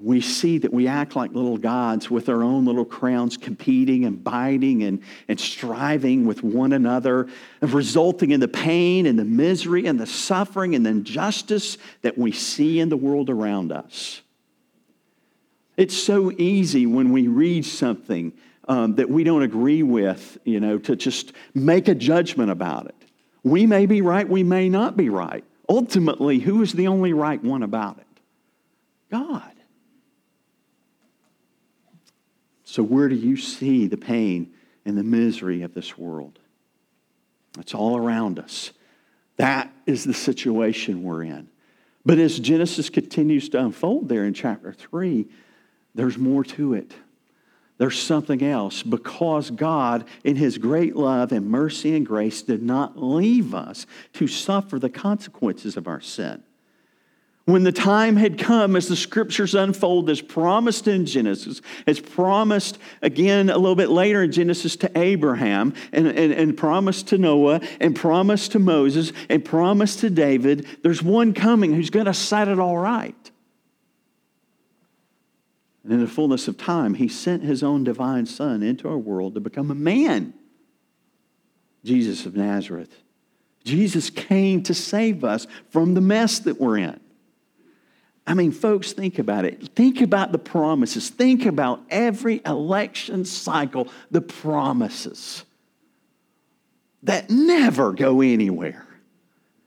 We 0.00 0.20
see 0.20 0.58
that 0.58 0.72
we 0.72 0.88
act 0.88 1.14
like 1.14 1.32
little 1.32 1.56
gods 1.56 2.10
with 2.10 2.28
our 2.28 2.42
own 2.42 2.64
little 2.64 2.84
crowns, 2.84 3.36
competing 3.36 4.04
and 4.04 4.22
biting 4.22 4.82
and, 4.82 5.02
and 5.28 5.38
striving 5.38 6.26
with 6.26 6.42
one 6.42 6.72
another, 6.72 7.28
and 7.60 7.72
resulting 7.72 8.30
in 8.30 8.40
the 8.40 8.48
pain 8.48 9.06
and 9.06 9.18
the 9.18 9.24
misery 9.24 9.86
and 9.86 9.98
the 10.00 10.06
suffering 10.06 10.74
and 10.74 10.84
the 10.84 10.90
injustice 10.90 11.78
that 12.02 12.18
we 12.18 12.32
see 12.32 12.80
in 12.80 12.88
the 12.88 12.96
world 12.96 13.30
around 13.30 13.72
us. 13.72 14.20
It's 15.76 15.96
so 15.96 16.32
easy 16.32 16.86
when 16.86 17.12
we 17.12 17.28
read 17.28 17.64
something 17.64 18.32
um, 18.68 18.96
that 18.96 19.08
we 19.08 19.24
don't 19.24 19.42
agree 19.42 19.82
with, 19.82 20.38
you 20.44 20.60
know, 20.60 20.78
to 20.78 20.96
just 20.96 21.32
make 21.54 21.88
a 21.88 21.94
judgment 21.94 22.50
about 22.50 22.86
it. 22.86 23.03
We 23.44 23.66
may 23.66 23.86
be 23.86 24.00
right, 24.00 24.28
we 24.28 24.42
may 24.42 24.68
not 24.68 24.96
be 24.96 25.10
right. 25.10 25.44
Ultimately, 25.68 26.40
who 26.40 26.62
is 26.62 26.72
the 26.72 26.88
only 26.88 27.12
right 27.12 27.42
one 27.42 27.62
about 27.62 27.98
it? 27.98 28.06
God. 29.10 29.52
So, 32.64 32.82
where 32.82 33.08
do 33.08 33.14
you 33.14 33.36
see 33.36 33.86
the 33.86 33.96
pain 33.96 34.52
and 34.84 34.98
the 34.98 35.04
misery 35.04 35.62
of 35.62 35.74
this 35.74 35.96
world? 35.96 36.40
It's 37.58 37.74
all 37.74 37.96
around 37.96 38.38
us. 38.38 38.72
That 39.36 39.72
is 39.86 40.04
the 40.04 40.14
situation 40.14 41.02
we're 41.02 41.22
in. 41.22 41.48
But 42.06 42.18
as 42.18 42.38
Genesis 42.38 42.90
continues 42.90 43.48
to 43.50 43.60
unfold 43.60 44.08
there 44.08 44.24
in 44.24 44.34
chapter 44.34 44.72
3, 44.72 45.26
there's 45.94 46.18
more 46.18 46.44
to 46.44 46.74
it. 46.74 46.92
There's 47.76 48.00
something 48.00 48.42
else 48.42 48.82
because 48.82 49.50
God, 49.50 50.04
in 50.22 50.36
His 50.36 50.58
great 50.58 50.94
love 50.94 51.32
and 51.32 51.48
mercy 51.48 51.96
and 51.96 52.06
grace, 52.06 52.42
did 52.42 52.62
not 52.62 53.02
leave 53.02 53.54
us 53.54 53.86
to 54.14 54.28
suffer 54.28 54.78
the 54.78 54.90
consequences 54.90 55.76
of 55.76 55.88
our 55.88 56.00
sin. 56.00 56.42
When 57.46 57.62
the 57.62 57.72
time 57.72 58.16
had 58.16 58.38
come, 58.38 58.74
as 58.74 58.88
the 58.88 58.96
scriptures 58.96 59.54
unfold, 59.54 60.08
as 60.08 60.22
promised 60.22 60.88
in 60.88 61.04
Genesis, 61.04 61.60
as 61.86 62.00
promised 62.00 62.78
again 63.02 63.50
a 63.50 63.58
little 63.58 63.74
bit 63.74 63.90
later 63.90 64.22
in 64.22 64.32
Genesis 64.32 64.76
to 64.76 64.98
Abraham, 64.98 65.74
and, 65.92 66.06
and, 66.06 66.32
and 66.32 66.56
promised 66.56 67.08
to 67.08 67.18
Noah, 67.18 67.60
and 67.80 67.94
promised 67.94 68.52
to 68.52 68.58
Moses, 68.58 69.12
and 69.28 69.44
promised 69.44 69.98
to 70.00 70.08
David, 70.08 70.66
there's 70.82 71.02
one 71.02 71.34
coming 71.34 71.74
who's 71.74 71.90
going 71.90 72.06
to 72.06 72.14
set 72.14 72.48
it 72.48 72.58
all 72.58 72.78
right. 72.78 73.23
And 75.84 75.92
in 75.92 76.00
the 76.00 76.08
fullness 76.08 76.48
of 76.48 76.56
time, 76.56 76.94
he 76.94 77.08
sent 77.08 77.42
his 77.42 77.62
own 77.62 77.84
divine 77.84 78.24
son 78.24 78.62
into 78.62 78.88
our 78.88 78.96
world 78.96 79.34
to 79.34 79.40
become 79.40 79.70
a 79.70 79.74
man. 79.74 80.32
Jesus 81.84 82.24
of 82.24 82.34
Nazareth. 82.34 83.02
Jesus 83.64 84.08
came 84.10 84.62
to 84.62 84.74
save 84.74 85.24
us 85.24 85.46
from 85.68 85.94
the 85.94 86.00
mess 86.00 86.38
that 86.40 86.58
we're 86.58 86.78
in. 86.78 86.98
I 88.26 88.32
mean, 88.32 88.52
folks, 88.52 88.92
think 88.92 89.18
about 89.18 89.44
it. 89.44 89.68
Think 89.74 90.00
about 90.00 90.32
the 90.32 90.38
promises. 90.38 91.10
Think 91.10 91.44
about 91.44 91.82
every 91.90 92.40
election 92.46 93.26
cycle, 93.26 93.88
the 94.10 94.22
promises 94.22 95.44
that 97.02 97.28
never 97.28 97.92
go 97.92 98.22
anywhere. 98.22 98.86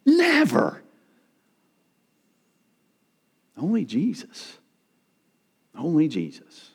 Never. 0.05 0.81
Only 3.55 3.85
Jesus. 3.85 4.56
Only 5.77 6.07
Jesus. 6.07 6.71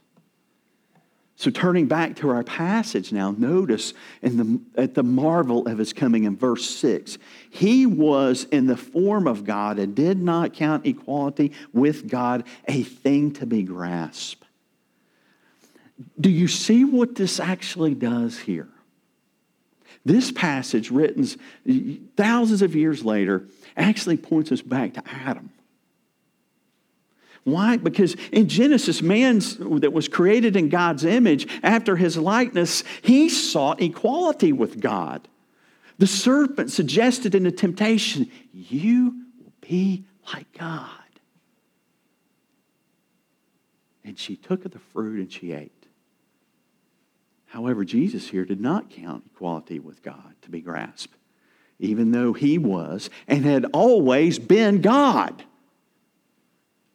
So, 1.42 1.50
turning 1.50 1.86
back 1.86 2.14
to 2.16 2.30
our 2.30 2.44
passage 2.44 3.12
now, 3.12 3.34
notice 3.36 3.94
in 4.22 4.36
the, 4.36 4.80
at 4.80 4.94
the 4.94 5.02
marvel 5.02 5.66
of 5.66 5.78
his 5.78 5.92
coming 5.92 6.22
in 6.22 6.36
verse 6.36 6.64
6. 6.70 7.18
He 7.50 7.84
was 7.84 8.44
in 8.44 8.66
the 8.66 8.76
form 8.76 9.26
of 9.26 9.44
God 9.44 9.80
and 9.80 9.92
did 9.92 10.22
not 10.22 10.52
count 10.52 10.86
equality 10.86 11.50
with 11.72 12.08
God 12.08 12.44
a 12.68 12.84
thing 12.84 13.32
to 13.32 13.46
be 13.46 13.64
grasped. 13.64 14.44
Do 16.20 16.30
you 16.30 16.46
see 16.46 16.84
what 16.84 17.16
this 17.16 17.40
actually 17.40 17.94
does 17.94 18.38
here? 18.38 18.68
This 20.04 20.30
passage, 20.30 20.92
written 20.92 21.26
thousands 22.16 22.62
of 22.62 22.76
years 22.76 23.04
later, 23.04 23.48
actually 23.76 24.16
points 24.16 24.52
us 24.52 24.62
back 24.62 24.94
to 24.94 25.02
Adam. 25.06 25.50
Why? 27.44 27.76
Because 27.76 28.14
in 28.30 28.48
Genesis, 28.48 29.02
man 29.02 29.40
that 29.80 29.92
was 29.92 30.08
created 30.08 30.56
in 30.56 30.68
God's 30.68 31.04
image 31.04 31.48
after 31.62 31.96
his 31.96 32.16
likeness, 32.16 32.84
he 33.02 33.28
sought 33.28 33.82
equality 33.82 34.52
with 34.52 34.80
God. 34.80 35.26
The 35.98 36.06
serpent 36.06 36.70
suggested 36.70 37.34
in 37.34 37.42
the 37.42 37.50
temptation, 37.50 38.30
You 38.52 39.24
will 39.42 39.52
be 39.60 40.04
like 40.32 40.52
God. 40.56 40.88
And 44.04 44.18
she 44.18 44.36
took 44.36 44.64
of 44.64 44.72
the 44.72 44.78
fruit 44.78 45.18
and 45.18 45.32
she 45.32 45.52
ate. 45.52 45.86
However, 47.46 47.84
Jesus 47.84 48.28
here 48.28 48.44
did 48.44 48.60
not 48.60 48.90
count 48.90 49.24
equality 49.34 49.78
with 49.78 50.02
God 50.02 50.34
to 50.42 50.50
be 50.50 50.60
grasped, 50.60 51.16
even 51.78 52.10
though 52.12 52.32
he 52.32 52.56
was 52.56 53.10
and 53.28 53.44
had 53.44 53.66
always 53.72 54.38
been 54.38 54.80
God. 54.80 55.44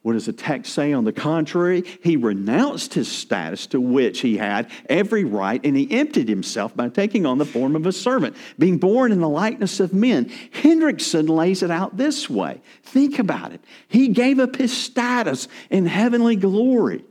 What 0.03 0.13
does 0.13 0.27
the 0.27 0.33
text 0.33 0.73
say? 0.73 0.93
On 0.93 1.03
the 1.03 1.11
contrary, 1.11 1.83
he 2.01 2.15
renounced 2.15 2.93
his 2.93 3.09
status 3.09 3.67
to 3.67 3.81
which 3.81 4.21
he 4.21 4.37
had 4.37 4.69
every 4.87 5.23
right, 5.23 5.59
and 5.65 5.75
he 5.75 5.91
emptied 5.91 6.29
himself 6.29 6.75
by 6.75 6.89
taking 6.89 7.25
on 7.25 7.39
the 7.39 7.45
form 7.45 7.75
of 7.75 7.85
a 7.85 7.91
servant, 7.91 8.37
being 8.57 8.77
born 8.77 9.11
in 9.11 9.19
the 9.19 9.27
likeness 9.27 9.79
of 9.79 9.93
men. 9.93 10.29
Hendriksen 10.51 11.27
lays 11.27 11.61
it 11.61 11.71
out 11.71 11.97
this 11.97 12.29
way 12.29 12.61
think 12.83 13.19
about 13.19 13.51
it. 13.51 13.61
He 13.87 14.07
gave 14.09 14.39
up 14.39 14.55
his 14.55 14.75
status 14.75 15.47
in 15.69 15.85
heavenly 15.85 16.35
glory. 16.35 17.03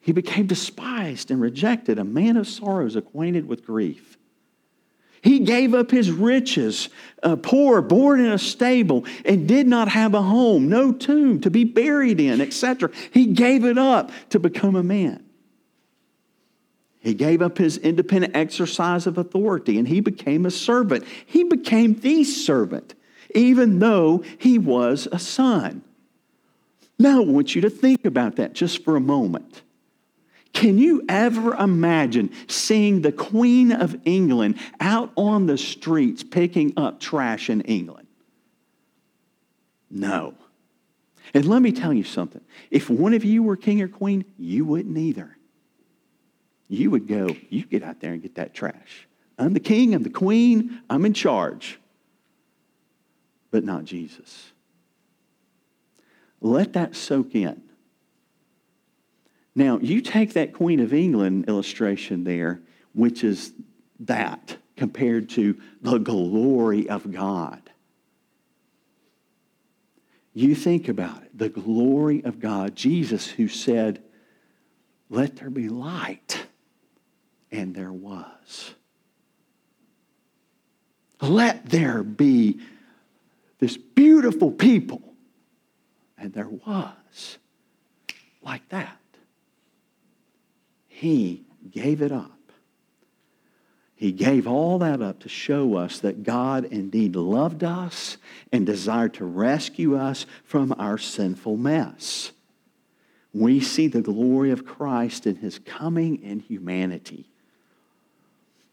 He 0.00 0.12
became 0.12 0.46
despised 0.46 1.30
and 1.30 1.40
rejected, 1.40 1.98
a 1.98 2.04
man 2.04 2.36
of 2.36 2.48
sorrows, 2.48 2.96
acquainted 2.96 3.46
with 3.46 3.64
grief. 3.64 4.18
He 5.22 5.40
gave 5.40 5.74
up 5.74 5.90
his 5.90 6.10
riches, 6.10 6.88
uh, 7.22 7.36
poor, 7.36 7.82
born 7.82 8.20
in 8.20 8.30
a 8.30 8.38
stable, 8.38 9.04
and 9.24 9.48
did 9.48 9.66
not 9.66 9.88
have 9.88 10.14
a 10.14 10.22
home, 10.22 10.68
no 10.68 10.92
tomb 10.92 11.40
to 11.40 11.50
be 11.50 11.64
buried 11.64 12.20
in, 12.20 12.40
etc. 12.40 12.90
He 13.12 13.26
gave 13.26 13.64
it 13.64 13.78
up 13.78 14.10
to 14.30 14.38
become 14.38 14.76
a 14.76 14.82
man. 14.82 15.24
He 17.00 17.14
gave 17.14 17.42
up 17.42 17.58
his 17.58 17.78
independent 17.78 18.36
exercise 18.36 19.06
of 19.06 19.18
authority 19.18 19.78
and 19.78 19.86
he 19.86 20.00
became 20.00 20.44
a 20.44 20.50
servant. 20.50 21.04
He 21.24 21.44
became 21.44 21.94
the 21.94 22.24
servant, 22.24 22.94
even 23.34 23.78
though 23.78 24.24
he 24.38 24.58
was 24.58 25.08
a 25.10 25.18
son. 25.18 25.82
Now, 26.98 27.22
I 27.22 27.24
want 27.24 27.54
you 27.54 27.60
to 27.62 27.70
think 27.70 28.04
about 28.04 28.36
that 28.36 28.52
just 28.52 28.84
for 28.84 28.96
a 28.96 29.00
moment. 29.00 29.62
Can 30.58 30.76
you 30.76 31.04
ever 31.08 31.54
imagine 31.54 32.32
seeing 32.48 33.02
the 33.02 33.12
Queen 33.12 33.70
of 33.70 33.96
England 34.04 34.58
out 34.80 35.12
on 35.14 35.46
the 35.46 35.56
streets 35.56 36.24
picking 36.24 36.72
up 36.76 36.98
trash 36.98 37.48
in 37.48 37.60
England? 37.60 38.08
No. 39.88 40.34
And 41.32 41.44
let 41.44 41.62
me 41.62 41.70
tell 41.70 41.92
you 41.92 42.02
something. 42.02 42.40
If 42.72 42.90
one 42.90 43.14
of 43.14 43.24
you 43.24 43.44
were 43.44 43.56
king 43.56 43.80
or 43.80 43.86
queen, 43.86 44.24
you 44.36 44.64
wouldn't 44.64 44.98
either. 44.98 45.38
You 46.66 46.90
would 46.90 47.06
go, 47.06 47.36
you 47.50 47.64
get 47.64 47.84
out 47.84 48.00
there 48.00 48.12
and 48.12 48.20
get 48.20 48.34
that 48.34 48.52
trash. 48.52 49.06
I'm 49.38 49.54
the 49.54 49.60
king, 49.60 49.94
I'm 49.94 50.02
the 50.02 50.10
queen, 50.10 50.80
I'm 50.90 51.06
in 51.06 51.14
charge. 51.14 51.78
But 53.52 53.62
not 53.62 53.84
Jesus. 53.84 54.50
Let 56.40 56.72
that 56.72 56.96
soak 56.96 57.36
in. 57.36 57.67
Now, 59.58 59.80
you 59.80 60.02
take 60.02 60.34
that 60.34 60.52
Queen 60.52 60.78
of 60.78 60.94
England 60.94 61.46
illustration 61.48 62.22
there, 62.22 62.60
which 62.92 63.24
is 63.24 63.52
that 63.98 64.56
compared 64.76 65.30
to 65.30 65.60
the 65.82 65.98
glory 65.98 66.88
of 66.88 67.10
God. 67.10 67.68
You 70.32 70.54
think 70.54 70.88
about 70.88 71.24
it 71.24 71.36
the 71.36 71.48
glory 71.48 72.22
of 72.24 72.38
God. 72.38 72.76
Jesus, 72.76 73.26
who 73.26 73.48
said, 73.48 74.00
Let 75.10 75.34
there 75.34 75.50
be 75.50 75.68
light, 75.68 76.46
and 77.50 77.74
there 77.74 77.92
was. 77.92 78.74
Let 81.20 81.66
there 81.66 82.04
be 82.04 82.60
this 83.58 83.76
beautiful 83.76 84.52
people, 84.52 85.02
and 86.16 86.32
there 86.32 86.48
was. 86.48 87.38
Like 88.40 88.68
that. 88.68 88.97
He 90.98 91.44
gave 91.70 92.02
it 92.02 92.10
up. 92.10 92.32
He 93.94 94.10
gave 94.10 94.48
all 94.48 94.80
that 94.80 95.00
up 95.00 95.20
to 95.20 95.28
show 95.28 95.76
us 95.76 96.00
that 96.00 96.24
God 96.24 96.64
indeed 96.64 97.14
loved 97.14 97.62
us 97.62 98.16
and 98.50 98.66
desired 98.66 99.14
to 99.14 99.24
rescue 99.24 99.96
us 99.96 100.26
from 100.42 100.74
our 100.76 100.98
sinful 100.98 101.56
mess. 101.56 102.32
we 103.32 103.60
see 103.60 103.86
the 103.86 104.00
glory 104.00 104.50
of 104.50 104.66
Christ 104.66 105.24
in 105.24 105.36
his 105.36 105.60
coming 105.60 106.20
in 106.20 106.40
humanity. 106.40 107.28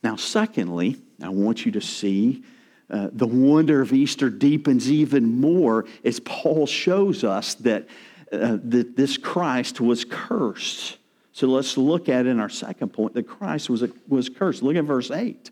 Now, 0.01 0.15
secondly, 0.15 0.97
I 1.21 1.29
want 1.29 1.63
you 1.63 1.73
to 1.73 1.81
see 1.81 2.43
uh, 2.89 3.09
the 3.11 3.27
wonder 3.27 3.81
of 3.81 3.93
Easter 3.93 4.31
deepens 4.31 4.89
even 4.89 5.39
more 5.39 5.85
as 6.03 6.19
Paul 6.21 6.65
shows 6.65 7.23
us 7.23 7.53
that, 7.55 7.85
uh, 8.31 8.57
that 8.63 8.95
this 8.95 9.15
Christ 9.17 9.79
was 9.79 10.05
cursed. 10.05 10.97
So 11.35 11.47
let's 11.47 11.75
look 11.75 12.07
at 12.07 12.27
in 12.27 12.39
our 12.39 12.47
second 12.47 12.93
point 12.93 13.13
that 13.15 13.23
Christ 13.23 13.69
was, 13.69 13.83
was 14.07 14.29
cursed. 14.29 14.63
Look 14.63 14.77
at 14.77 14.85
verse 14.85 15.11
8. 15.11 15.51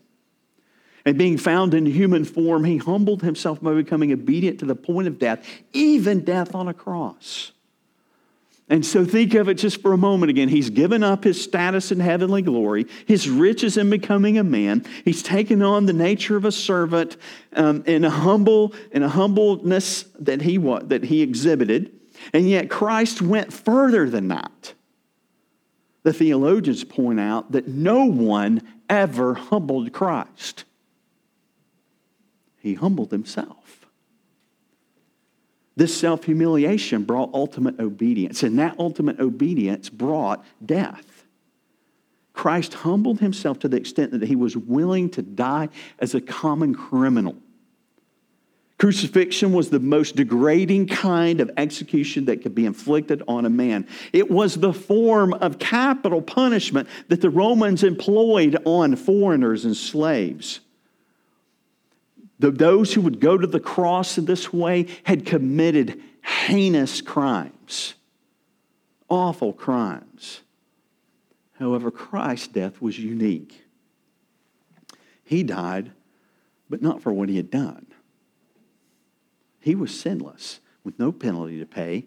And 1.04 1.18
being 1.18 1.36
found 1.36 1.74
in 1.74 1.84
human 1.84 2.24
form, 2.24 2.64
he 2.64 2.78
humbled 2.78 3.20
himself 3.20 3.60
by 3.60 3.74
becoming 3.74 4.10
obedient 4.10 4.60
to 4.60 4.64
the 4.64 4.74
point 4.74 5.08
of 5.08 5.18
death, 5.18 5.46
even 5.74 6.24
death 6.24 6.54
on 6.54 6.68
a 6.68 6.72
cross. 6.72 7.52
And 8.70 8.86
so 8.86 9.04
think 9.04 9.34
of 9.34 9.50
it 9.50 9.56
just 9.56 9.82
for 9.82 9.92
a 9.92 9.98
moment 9.98 10.30
again. 10.30 10.48
He's 10.48 10.70
given 10.70 11.02
up 11.02 11.22
his 11.22 11.44
status 11.44 11.92
in 11.92 12.00
heavenly 12.00 12.40
glory, 12.40 12.86
his 13.04 13.28
riches 13.28 13.76
in 13.76 13.90
becoming 13.90 14.38
a 14.38 14.42
man. 14.42 14.86
He's 15.04 15.22
taken 15.22 15.60
on 15.60 15.84
the 15.84 15.92
nature 15.92 16.38
of 16.38 16.46
a 16.46 16.52
servant 16.52 17.18
um, 17.52 17.84
in 17.84 18.06
a 18.06 18.10
humble, 18.10 18.72
in 18.90 19.02
a 19.02 19.08
humbleness 19.10 20.04
that 20.18 20.40
he 20.40 20.56
that 20.56 21.04
he 21.04 21.20
exhibited. 21.20 21.92
And 22.32 22.48
yet 22.48 22.70
Christ 22.70 23.20
went 23.20 23.52
further 23.52 24.08
than 24.08 24.28
that. 24.28 24.72
The 26.04 26.12
theologians 26.12 26.84
point 26.84 27.18
out 27.18 27.52
that 27.52 27.66
no 27.66 28.04
one 28.04 28.62
ever 28.88 29.34
humbled 29.34 29.92
Christ. 29.92 30.64
He 32.60 32.74
humbled 32.74 33.10
himself. 33.10 33.86
This 35.76 35.98
self 35.98 36.24
humiliation 36.24 37.02
brought 37.02 37.34
ultimate 37.34 37.80
obedience, 37.80 38.42
and 38.42 38.58
that 38.58 38.78
ultimate 38.78 39.18
obedience 39.18 39.90
brought 39.90 40.44
death. 40.64 41.24
Christ 42.32 42.74
humbled 42.74 43.20
himself 43.20 43.58
to 43.60 43.68
the 43.68 43.76
extent 43.76 44.10
that 44.10 44.22
he 44.22 44.36
was 44.36 44.56
willing 44.56 45.08
to 45.10 45.22
die 45.22 45.68
as 45.98 46.14
a 46.14 46.20
common 46.20 46.74
criminal. 46.74 47.36
Crucifixion 48.78 49.52
was 49.52 49.70
the 49.70 49.78
most 49.78 50.16
degrading 50.16 50.88
kind 50.88 51.40
of 51.40 51.50
execution 51.56 52.24
that 52.24 52.42
could 52.42 52.54
be 52.54 52.66
inflicted 52.66 53.22
on 53.28 53.46
a 53.46 53.50
man. 53.50 53.86
It 54.12 54.30
was 54.30 54.56
the 54.56 54.72
form 54.72 55.32
of 55.32 55.58
capital 55.58 56.20
punishment 56.20 56.88
that 57.08 57.20
the 57.20 57.30
Romans 57.30 57.84
employed 57.84 58.56
on 58.64 58.96
foreigners 58.96 59.64
and 59.64 59.76
slaves. 59.76 60.60
Those 62.40 62.92
who 62.92 63.00
would 63.02 63.20
go 63.20 63.38
to 63.38 63.46
the 63.46 63.60
cross 63.60 64.18
in 64.18 64.24
this 64.24 64.52
way 64.52 64.86
had 65.04 65.24
committed 65.24 66.02
heinous 66.22 67.00
crimes, 67.00 67.94
awful 69.08 69.52
crimes. 69.52 70.40
However, 71.58 71.90
Christ's 71.90 72.48
death 72.48 72.82
was 72.82 72.98
unique. 72.98 73.64
He 75.22 75.42
died, 75.42 75.92
but 76.68 76.82
not 76.82 77.02
for 77.02 77.12
what 77.12 77.28
he 77.28 77.36
had 77.36 77.50
done. 77.50 77.86
He 79.64 79.74
was 79.74 79.98
sinless 79.98 80.60
with 80.84 80.98
no 80.98 81.10
penalty 81.10 81.58
to 81.58 81.64
pay, 81.64 82.04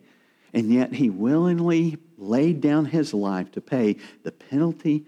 and 0.54 0.72
yet 0.72 0.94
he 0.94 1.10
willingly 1.10 1.98
laid 2.16 2.62
down 2.62 2.86
his 2.86 3.16
life 3.16 3.52
to 3.54 3.62
pay 3.62 3.96
the 4.22 4.32
penalty 4.32 5.08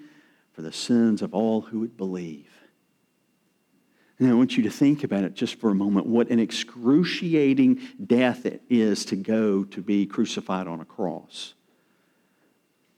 for 0.53 0.63
the 0.63 0.73
sins 0.73 1.21
of 1.21 1.35
all 1.35 1.61
who 1.61 1.81
would 1.81 1.95
believe. 1.95 2.49
And 4.17 4.27
I 4.27 4.33
want 4.33 4.57
you 4.57 4.63
to 4.63 4.71
think 4.71 5.03
about 5.03 5.25
it 5.25 5.35
just 5.35 5.59
for 5.59 5.69
a 5.69 5.75
moment 5.75 6.07
what 6.07 6.31
an 6.31 6.39
excruciating 6.39 7.81
death 8.03 8.47
it 8.47 8.63
is 8.67 9.05
to 9.05 9.15
go 9.15 9.63
to 9.65 9.79
be 9.79 10.07
crucified 10.07 10.65
on 10.65 10.81
a 10.81 10.85
cross. 10.85 11.53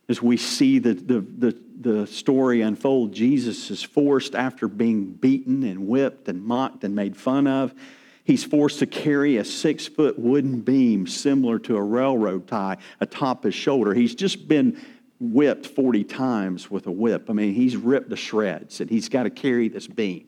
As 0.08 0.22
we 0.22 0.38
see 0.38 0.79
the, 0.79 0.93
the, 0.93 1.20
the, 1.20 1.62
the 1.81 2.08
story 2.08 2.62
unfold, 2.62 3.12
Jesus 3.12 3.70
is 3.70 3.84
forced 3.84 4.34
after 4.34 4.70
being 4.70 5.12
beaten 5.12 5.63
and 5.63 5.89
whipped 5.89 6.29
and 6.29 6.41
mocked 6.41 6.86
and 6.86 6.96
made 6.96 7.17
fun 7.17 7.48
of. 7.48 7.75
He's 8.24 8.44
forced 8.44 8.79
to 8.79 8.86
carry 8.86 9.38
a 9.38 9.46
six 9.46 9.88
foot 9.88 10.20
wooden 10.20 10.62
beam 10.62 11.07
similar 11.07 11.60
to 11.60 11.77
a 11.77 11.81
railroad 11.81 12.48
tie 12.48 12.77
atop 13.00 13.44
his 13.44 13.55
shoulder. 13.55 13.94
He's 13.94 14.16
just 14.16 14.48
been 14.48 14.79
whipped 15.20 15.68
40 15.68 16.03
times 16.03 16.70
with 16.70 16.88
a 16.88 16.92
whip. 16.92 17.29
I 17.29 17.34
mean, 17.34 17.53
he's 17.53 17.75
ripped 17.75 18.10
to 18.10 18.16
shreds 18.16 18.81
and 18.81 18.90
he's 18.90 19.10
got 19.10 19.24
to 19.24 19.29
carry 19.29 19.70
this 19.70 19.88
beam. 19.88 20.27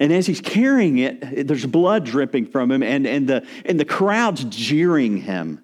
And 0.00 0.12
as 0.12 0.26
he's 0.26 0.40
carrying 0.40 0.98
it, 0.98 1.46
there's 1.46 1.64
blood 1.66 2.04
dripping 2.04 2.46
from 2.46 2.72
him, 2.72 2.82
and, 2.82 3.06
and, 3.06 3.28
the, 3.28 3.46
and 3.64 3.78
the 3.78 3.84
crowd's 3.84 4.42
jeering 4.44 5.18
him. 5.18 5.62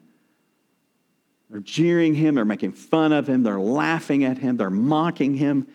They're 1.51 1.61
jeering 1.61 2.15
him, 2.15 2.35
they're 2.37 2.45
making 2.45 2.73
fun 2.73 3.13
of 3.13 3.29
him, 3.29 3.43
they're 3.43 3.59
laughing 3.59 4.23
at 4.23 4.39
him, 4.39 4.57
they're 4.57 4.71
mocking 4.71 5.35
him. 5.35 5.67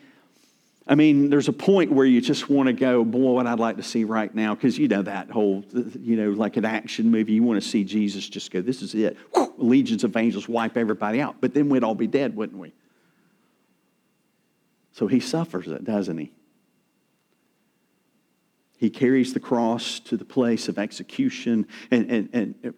I 0.85 0.95
mean, 0.95 1.29
there's 1.29 1.47
a 1.47 1.53
point 1.53 1.93
where 1.93 2.05
you 2.05 2.19
just 2.19 2.49
want 2.49 2.67
to 2.67 2.73
go, 2.73 3.05
boy, 3.05 3.31
what 3.31 3.47
I'd 3.47 3.59
like 3.59 3.77
to 3.77 3.83
see 3.83 4.03
right 4.03 4.33
now, 4.33 4.53
because 4.53 4.77
you 4.77 4.89
know 4.89 5.01
that 5.01 5.29
whole, 5.29 5.63
you 5.71 6.17
know, 6.17 6.31
like 6.31 6.57
an 6.57 6.65
action 6.65 7.09
movie, 7.09 7.33
you 7.33 7.43
want 7.43 7.61
to 7.61 7.67
see 7.67 7.85
Jesus 7.85 8.27
just 8.27 8.51
go, 8.51 8.61
this 8.61 8.81
is 8.81 8.93
it. 8.93 9.17
Legions 9.57 10.03
of 10.03 10.17
angels 10.17 10.49
wipe 10.49 10.75
everybody 10.75 11.21
out. 11.21 11.37
But 11.39 11.53
then 11.53 11.69
we'd 11.69 11.85
all 11.85 11.95
be 11.95 12.07
dead, 12.07 12.35
wouldn't 12.35 12.59
we? 12.59 12.73
So 14.91 15.07
he 15.07 15.21
suffers 15.21 15.67
it, 15.67 15.85
doesn't 15.85 16.17
he? 16.17 16.31
He 18.77 18.89
carries 18.89 19.33
the 19.33 19.39
cross 19.39 20.01
to 20.01 20.17
the 20.17 20.25
place 20.25 20.67
of 20.67 20.77
execution. 20.77 21.65
And, 21.91 22.11
and, 22.11 22.29
and 22.33 22.73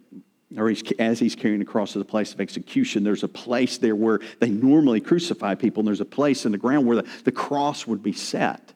or 0.56 0.70
he's, 0.70 0.84
as 1.00 1.20
he's 1.20 1.36
carrying 1.36 1.60
the 1.60 1.66
cross 1.66 1.94
to 1.94 2.00
the 2.00 2.06
place 2.06 2.34
of 2.34 2.40
execution, 2.40 3.04
there's 3.04 3.24
a 3.24 3.28
place 3.28 3.78
there 3.78 3.96
where 3.96 4.20
they 4.40 4.50
normally 4.50 5.02
crucify 5.02 5.56
people, 5.56 5.82
and 5.82 5.88
there's 5.88 6.02
a 6.02 6.06
place 6.06 6.46
in 6.46 6.52
the 6.52 6.58
ground 6.58 6.86
where 6.86 6.98
the, 6.98 7.10
the 7.24 7.32
cross 7.32 7.88
would 7.88 8.04
be 8.04 8.14
set. 8.14 8.74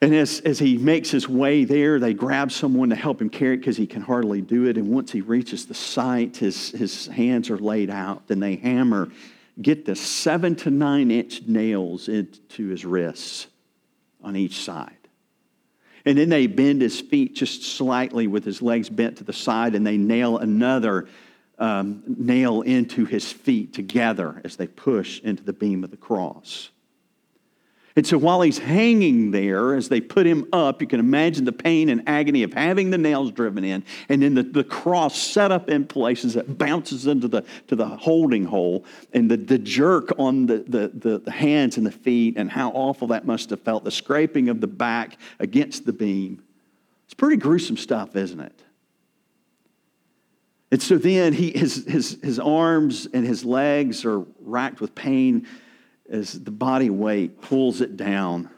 And 0.00 0.12
as, 0.12 0.40
as 0.40 0.58
he 0.58 0.78
makes 0.78 1.10
his 1.10 1.28
way 1.28 1.64
there, 1.64 2.00
they 2.00 2.12
grab 2.12 2.50
someone 2.50 2.90
to 2.90 2.96
help 2.96 3.22
him 3.22 3.30
carry 3.30 3.54
it 3.54 3.58
because 3.58 3.76
he 3.76 3.86
can 3.86 4.02
hardly 4.02 4.40
do 4.40 4.66
it. 4.66 4.76
And 4.76 4.88
once 4.88 5.12
he 5.12 5.20
reaches 5.20 5.66
the 5.66 5.74
site, 5.74 6.38
his, 6.38 6.70
his 6.70 7.06
hands 7.06 7.50
are 7.50 7.58
laid 7.58 7.88
out, 7.88 8.24
and 8.28 8.42
they 8.42 8.56
hammer, 8.56 9.12
get 9.60 9.84
the 9.84 9.94
seven 9.94 10.56
to 10.56 10.70
nine 10.70 11.12
inch 11.12 11.42
nails 11.42 12.08
into 12.08 12.66
his 12.66 12.84
wrists 12.84 13.46
on 14.24 14.34
each 14.34 14.64
side. 14.64 14.96
And 16.04 16.18
then 16.18 16.28
they 16.28 16.46
bend 16.46 16.82
his 16.82 17.00
feet 17.00 17.34
just 17.34 17.62
slightly 17.62 18.26
with 18.26 18.44
his 18.44 18.60
legs 18.60 18.88
bent 18.88 19.18
to 19.18 19.24
the 19.24 19.32
side, 19.32 19.74
and 19.74 19.86
they 19.86 19.96
nail 19.96 20.38
another 20.38 21.08
um, 21.58 22.02
nail 22.06 22.62
into 22.62 23.04
his 23.04 23.30
feet 23.30 23.72
together 23.72 24.40
as 24.44 24.56
they 24.56 24.66
push 24.66 25.20
into 25.20 25.44
the 25.44 25.52
beam 25.52 25.84
of 25.84 25.90
the 25.90 25.96
cross. 25.96 26.70
And 27.94 28.06
so 28.06 28.16
while 28.16 28.40
he's 28.40 28.58
hanging 28.58 29.32
there, 29.32 29.74
as 29.74 29.90
they 29.90 30.00
put 30.00 30.26
him 30.26 30.48
up, 30.52 30.80
you 30.80 30.88
can 30.88 30.98
imagine 30.98 31.44
the 31.44 31.52
pain 31.52 31.90
and 31.90 32.02
agony 32.08 32.42
of 32.42 32.54
having 32.54 32.90
the 32.90 32.96
nails 32.96 33.30
driven 33.32 33.64
in, 33.64 33.84
and 34.08 34.22
then 34.22 34.34
the, 34.34 34.42
the 34.42 34.64
cross 34.64 35.16
set 35.16 35.52
up 35.52 35.68
in 35.68 35.86
places 35.86 36.34
that 36.34 36.56
bounces 36.56 37.06
into 37.06 37.28
the, 37.28 37.44
to 37.66 37.76
the 37.76 37.86
holding 37.86 38.44
hole, 38.44 38.86
and 39.12 39.30
the, 39.30 39.36
the 39.36 39.58
jerk 39.58 40.10
on 40.18 40.46
the, 40.46 40.64
the, 40.66 41.18
the 41.18 41.30
hands 41.30 41.76
and 41.76 41.84
the 41.84 41.92
feet, 41.92 42.38
and 42.38 42.50
how 42.50 42.70
awful 42.70 43.08
that 43.08 43.26
must 43.26 43.50
have 43.50 43.60
felt, 43.60 43.84
the 43.84 43.90
scraping 43.90 44.48
of 44.48 44.62
the 44.62 44.66
back 44.66 45.18
against 45.38 45.84
the 45.84 45.92
beam. 45.92 46.42
It's 47.04 47.14
pretty 47.14 47.36
gruesome 47.36 47.76
stuff, 47.76 48.16
isn't 48.16 48.40
it? 48.40 48.62
And 50.70 50.80
so 50.80 50.96
then 50.96 51.34
he, 51.34 51.50
his, 51.50 51.84
his, 51.86 52.18
his 52.22 52.38
arms 52.38 53.06
and 53.12 53.26
his 53.26 53.44
legs 53.44 54.06
are 54.06 54.20
racked 54.40 54.80
with 54.80 54.94
pain 54.94 55.46
as 56.12 56.32
the 56.32 56.50
body 56.50 56.90
weight 56.90 57.40
pulls 57.40 57.80
it 57.80 57.96
down. 57.96 58.50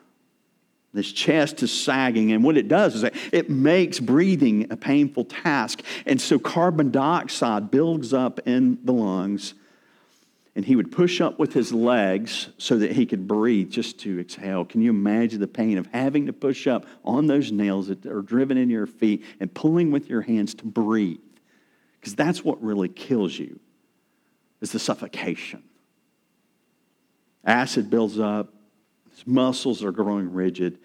This 0.93 1.11
chest 1.11 1.62
is 1.62 1.73
sagging, 1.73 2.33
and 2.33 2.45
what 2.45 2.57
it 2.57 2.69
does 2.69 2.95
is 2.95 3.05
it 3.33 3.51
makes 3.51 3.99
breathing 3.99 4.71
a 4.71 4.77
painful 4.77 5.25
task. 5.25 5.83
And 6.07 6.21
so 6.21 6.38
carbon 6.38 6.90
dioxide 6.90 7.71
builds 7.71 8.12
up 8.12 8.40
in 8.47 8.79
the 8.85 8.93
lungs, 8.93 9.55
and 10.55 10.64
he 10.64 10.77
would 10.77 10.93
push 10.93 11.21
up 11.21 11.38
with 11.38 11.53
his 11.53 11.73
legs 11.73 12.51
so 12.59 12.79
that 12.79 12.93
he 12.93 13.07
could 13.07 13.27
breathe 13.27 13.71
just 13.71 13.99
to 14.01 14.21
exhale. 14.21 14.64
Can 14.64 14.83
you 14.83 14.90
imagine 14.90 15.40
the 15.40 15.49
pain 15.49 15.79
of 15.79 15.87
having 15.87 16.27
to 16.27 16.33
push 16.33 16.69
up 16.69 16.87
on 17.05 17.27
those 17.27 17.51
nails 17.51 17.88
that 17.88 18.07
are 18.07 18.23
driven 18.23 18.57
in 18.57 18.71
your 18.71 18.87
feet 18.87 19.25
and 19.40 19.53
pulling 19.53 19.90
with 19.90 20.09
your 20.09 20.23
hands 20.23 20.55
to 20.55 20.64
breathe? 20.64 21.19
Because 22.01 22.14
that's 22.14 22.45
what 22.45 22.62
really 22.62 22.88
kills 22.88 23.37
you, 23.37 23.59
is 24.61 24.71
the 24.71 24.79
suffocation. 24.79 25.64
Acid 27.44 27.90
builds 27.90 28.18
up, 28.18 28.52
his 29.11 29.26
muscles 29.26 29.83
are 29.83 29.92
growing 29.92 30.33
rigid, 30.33 30.78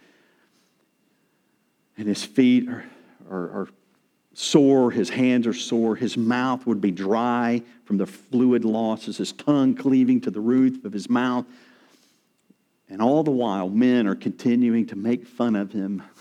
and 1.97 2.07
his 2.07 2.23
feet 2.23 2.67
are, 2.67 2.85
are, 3.29 3.49
are 3.51 3.67
sore, 4.33 4.91
his 4.91 5.09
hands 5.09 5.47
are 5.47 5.53
sore, 5.53 5.95
his 5.95 6.15
mouth 6.15 6.65
would 6.65 6.81
be 6.81 6.91
dry 6.91 7.61
from 7.85 7.97
the 7.97 8.05
fluid 8.05 8.63
losses, 8.63 9.17
his 9.17 9.31
tongue 9.31 9.75
cleaving 9.75 10.21
to 10.21 10.31
the 10.31 10.39
roof 10.39 10.85
of 10.85 10.93
his 10.93 11.09
mouth. 11.09 11.45
And 12.89 13.01
all 13.01 13.23
the 13.23 13.31
while, 13.31 13.69
men 13.69 14.07
are 14.07 14.15
continuing 14.15 14.87
to 14.87 14.95
make 14.95 15.27
fun 15.27 15.55
of 15.55 15.71
him 15.71 16.03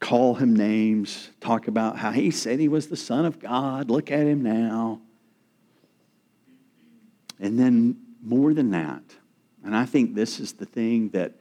call 0.00 0.34
him 0.34 0.54
names, 0.54 1.30
talk 1.40 1.68
about 1.68 1.98
how 1.98 2.10
he 2.10 2.30
said 2.30 2.60
he 2.60 2.68
was 2.68 2.88
the 2.88 2.96
Son 2.96 3.24
of 3.24 3.38
God. 3.38 3.90
Look 3.90 4.10
at 4.10 4.26
him 4.26 4.42
now. 4.42 5.00
And 7.40 7.58
then, 7.58 7.96
more 8.28 8.54
than 8.54 8.70
that, 8.70 9.02
and 9.64 9.76
I 9.76 9.86
think 9.86 10.14
this 10.14 10.40
is 10.40 10.52
the 10.54 10.66
thing 10.66 11.10
that, 11.10 11.34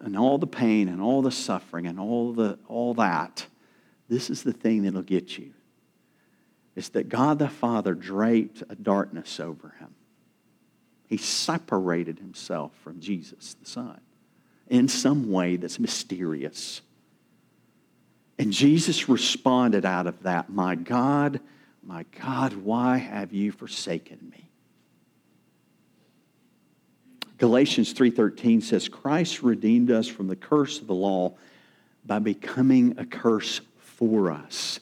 and 0.00 0.16
all 0.16 0.38
the 0.38 0.46
pain 0.46 0.88
and 0.88 1.00
all 1.00 1.22
the 1.22 1.30
suffering 1.30 1.86
and 1.86 1.98
all, 2.00 2.32
the, 2.32 2.58
all 2.68 2.94
that, 2.94 3.46
this 4.08 4.30
is 4.30 4.42
the 4.42 4.52
thing 4.52 4.82
that'll 4.82 5.02
get 5.02 5.38
you. 5.38 5.52
It's 6.74 6.90
that 6.90 7.08
God 7.08 7.38
the 7.38 7.48
Father 7.48 7.94
draped 7.94 8.62
a 8.68 8.74
darkness 8.74 9.38
over 9.40 9.74
him. 9.78 9.94
He 11.06 11.18
separated 11.18 12.18
himself 12.18 12.72
from 12.82 13.00
Jesus 13.00 13.54
the 13.54 13.66
Son 13.66 14.00
in 14.68 14.88
some 14.88 15.30
way 15.30 15.56
that's 15.56 15.78
mysterious. 15.78 16.80
And 18.38 18.52
Jesus 18.52 19.08
responded 19.08 19.84
out 19.84 20.06
of 20.06 20.22
that, 20.22 20.48
My 20.48 20.74
God, 20.74 21.40
my 21.84 22.04
God, 22.18 22.54
why 22.54 22.96
have 22.96 23.32
you 23.32 23.52
forsaken 23.52 24.30
me? 24.30 24.48
Galatians 27.42 27.92
3:13 27.92 28.60
says 28.60 28.88
Christ 28.88 29.42
redeemed 29.42 29.90
us 29.90 30.06
from 30.06 30.28
the 30.28 30.36
curse 30.36 30.80
of 30.80 30.86
the 30.86 30.94
law 30.94 31.34
by 32.06 32.20
becoming 32.20 32.96
a 32.96 33.04
curse 33.04 33.60
for 33.78 34.30
us. 34.30 34.78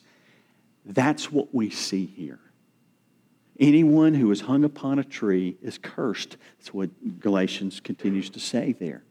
That's 0.85 1.33
what 1.33 1.55
we 1.55 1.71
see 1.71 2.05
here. 2.05 2.39
Anyone 3.59 4.13
who 4.13 4.31
is 4.31 4.43
hung 4.43 4.63
upon 4.63 4.99
a 4.99 5.05
tree 5.05 5.57
is 5.63 5.79
cursed. 5.79 6.37
That's 6.59 6.75
what 6.75 6.91
Galatians 7.19 7.81
continues 7.81 8.29
to 8.29 8.41
say 8.41 8.73
there. 8.73 9.05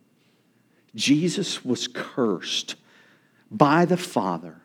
Jesus 0.93 1.65
was 1.65 1.87
cursed 1.87 2.75
by 3.49 3.85
the 3.85 3.97
Father 3.97 4.61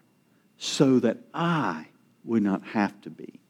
so 0.58 0.98
that 0.98 1.20
I 1.32 1.86
would 2.22 2.42
not 2.42 2.62
have 2.64 3.00
to 3.00 3.08
be, 3.08 3.40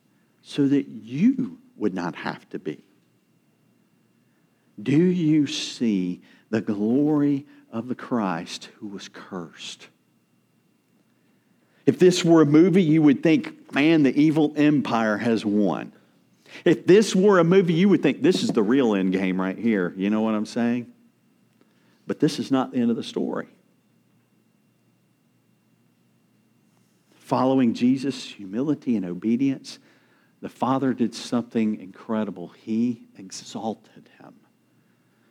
so 0.42 0.68
that 0.68 0.87
you 0.87 1.59
would 1.77 1.92
not 1.92 2.14
have 2.14 2.49
to 2.51 2.61
be. 2.61 2.85
Do 4.83 5.03
you 5.03 5.47
see 5.47 6.23
the 6.51 6.61
glory 6.61 7.47
of 7.71 7.89
the 7.89 7.95
Christ 7.95 8.71
who 8.79 8.89
was 8.89 9.09
cursed? 9.09 9.89
If 11.87 11.99
this 11.99 12.25
were 12.25 12.43
a 12.43 12.47
movie, 12.47 12.83
you 12.83 13.03
would 13.03 13.23
think, 13.23 13.73
man, 13.75 14.03
the 14.03 14.19
evil 14.19 14.53
empire 14.57 15.19
has 15.19 15.45
won. 15.45 15.93
If 16.65 16.87
this 16.87 17.15
were 17.15 17.39
a 17.39 17.45
movie, 17.45 17.75
you 17.75 17.89
would 17.89 18.03
think 18.03 18.23
this 18.23 18.43
is 18.43 18.51
the 18.51 18.63
real 18.63 18.95
end 18.95 19.13
game 19.13 19.41
right 19.41 19.59
here. 19.59 19.93
You 19.97 20.11
know 20.11 20.23
what 20.23 20.35
I'm 20.35 20.47
saying? 20.47 20.93
But 22.07 22.21
this 22.21 22.39
is 22.39 22.51
not 22.51 22.73
the 22.73 22.79
end 22.79 22.91
of 22.91 22.97
the 22.97 23.03
story. 23.03 23.49
Following 27.13 27.75
Jesus' 27.75 28.25
humility 28.25 28.97
and 28.97 29.05
obedience, 29.05 29.79
the 30.41 30.49
Father 30.49 30.93
did 30.93 31.15
something 31.15 31.81
incredible. 31.81 32.49
He 32.49 33.09
exalted 33.17 34.11
him. 34.21 34.35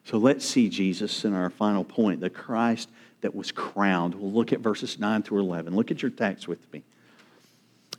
So 0.05 0.17
let's 0.17 0.45
see 0.45 0.69
Jesus 0.69 1.23
in 1.23 1.33
our 1.33 1.49
final 1.49 1.83
point, 1.83 2.19
the 2.19 2.29
Christ 2.29 2.89
that 3.21 3.33
was 3.33 3.51
crowned. 3.51 4.15
We'll 4.15 4.31
look 4.31 4.51
at 4.51 4.59
verses 4.59 4.99
9 4.99 5.23
through 5.23 5.39
11. 5.39 5.75
Look 5.75 5.91
at 5.91 6.01
your 6.01 6.11
text 6.11 6.47
with 6.47 6.71
me. 6.73 6.83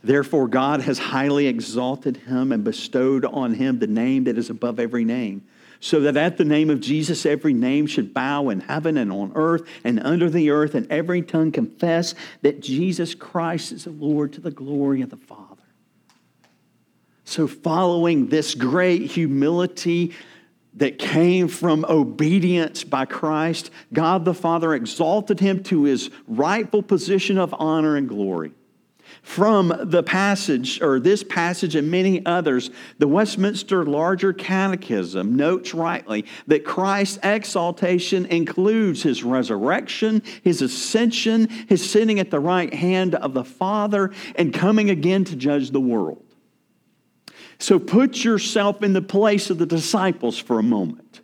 Therefore, 0.02 0.48
God 0.48 0.82
has 0.82 0.98
highly 0.98 1.46
exalted 1.46 2.18
him 2.18 2.52
and 2.52 2.62
bestowed 2.62 3.24
on 3.24 3.54
him 3.54 3.78
the 3.78 3.86
name 3.86 4.24
that 4.24 4.36
is 4.36 4.50
above 4.50 4.78
every 4.78 5.02
name, 5.02 5.46
so 5.80 6.00
that 6.00 6.18
at 6.18 6.36
the 6.36 6.44
name 6.44 6.68
of 6.68 6.80
Jesus 6.80 7.24
every 7.24 7.54
name 7.54 7.86
should 7.86 8.12
bow 8.12 8.50
in 8.50 8.60
heaven 8.60 8.98
and 8.98 9.10
on 9.10 9.32
earth 9.34 9.66
and 9.82 9.98
under 10.00 10.28
the 10.28 10.50
earth, 10.50 10.74
and 10.74 10.90
every 10.92 11.22
tongue 11.22 11.52
confess 11.52 12.14
that 12.42 12.60
Jesus 12.60 13.14
Christ 13.14 13.72
is 13.72 13.84
the 13.84 13.90
Lord 13.90 14.34
to 14.34 14.42
the 14.42 14.50
glory 14.50 15.00
of 15.00 15.08
the 15.08 15.16
Father. 15.16 15.62
So, 17.24 17.46
following 17.46 18.28
this 18.28 18.54
great 18.54 19.10
humility, 19.10 20.12
that 20.76 20.98
came 20.98 21.48
from 21.48 21.84
obedience 21.88 22.84
by 22.84 23.04
Christ, 23.04 23.70
God 23.92 24.24
the 24.24 24.34
Father 24.34 24.74
exalted 24.74 25.40
him 25.40 25.62
to 25.64 25.84
his 25.84 26.10
rightful 26.26 26.82
position 26.82 27.38
of 27.38 27.54
honor 27.58 27.96
and 27.96 28.08
glory. 28.08 28.52
From 29.22 29.72
the 29.84 30.02
passage, 30.02 30.82
or 30.82 30.98
this 30.98 31.22
passage 31.22 31.76
and 31.76 31.90
many 31.90 32.24
others, 32.26 32.70
the 32.98 33.06
Westminster 33.08 33.84
Larger 33.84 34.32
Catechism 34.32 35.36
notes 35.36 35.72
rightly 35.72 36.24
that 36.46 36.64
Christ's 36.64 37.18
exaltation 37.22 38.26
includes 38.26 39.02
his 39.02 39.22
resurrection, 39.22 40.22
his 40.42 40.62
ascension, 40.62 41.48
his 41.68 41.88
sitting 41.88 42.18
at 42.18 42.30
the 42.30 42.40
right 42.40 42.72
hand 42.72 43.14
of 43.14 43.34
the 43.34 43.44
Father, 43.44 44.10
and 44.36 44.52
coming 44.52 44.90
again 44.90 45.24
to 45.24 45.36
judge 45.36 45.70
the 45.70 45.80
world. 45.80 46.23
So 47.58 47.78
put 47.78 48.24
yourself 48.24 48.82
in 48.82 48.92
the 48.92 49.02
place 49.02 49.50
of 49.50 49.58
the 49.58 49.66
disciples 49.66 50.38
for 50.38 50.58
a 50.58 50.62
moment. 50.62 51.20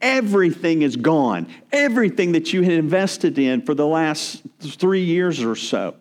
Everything 0.00 0.82
is 0.82 0.96
gone. 0.96 1.46
Everything 1.72 2.32
that 2.32 2.52
you 2.52 2.62
had 2.62 2.72
invested 2.72 3.38
in 3.38 3.62
for 3.62 3.74
the 3.74 3.86
last 3.86 4.42
three 4.60 5.04
years 5.04 5.42
or 5.42 5.56
so. 5.56 5.96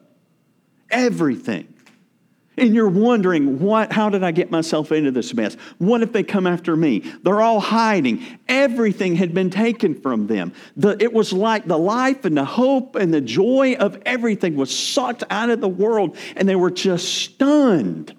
Everything. 0.92 1.74
And 2.56 2.76
you're 2.76 2.90
wondering, 2.90 3.60
what, 3.60 3.92
how 3.92 4.10
did 4.10 4.24
I 4.24 4.32
get 4.32 4.52
myself 4.52 4.92
into 4.92 5.10
this 5.10 5.34
mess? 5.34 5.56
What 5.80 6.04
if 6.04 6.12
they 6.12 6.22
come 6.22 6.46
after 6.46 6.76
me? 6.76 7.00
They're 7.24 7.42
all 7.42 7.60
hiding. 7.60 8.24
Everything 8.48 9.16
had 9.16 9.34
been 9.34 9.50
taken 9.50 10.00
from 10.00 10.28
them. 10.28 10.54
The, 10.78 11.02
it 11.02 11.14
was 11.14 11.34
like 11.34 11.66
the 11.66 11.80
life 11.80 12.26
and 12.26 12.38
the 12.38 12.46
hope 12.46 12.96
and 12.96 13.12
the 13.12 13.22
joy 13.22 13.76
of 13.80 14.00
everything 14.06 14.56
was 14.56 14.78
sucked 14.78 15.24
out 15.32 15.50
of 15.50 15.62
the 15.62 15.70
world, 15.70 16.16
and 16.36 16.48
they 16.48 16.56
were 16.56 16.70
just 16.70 17.08
stunned. 17.08 18.16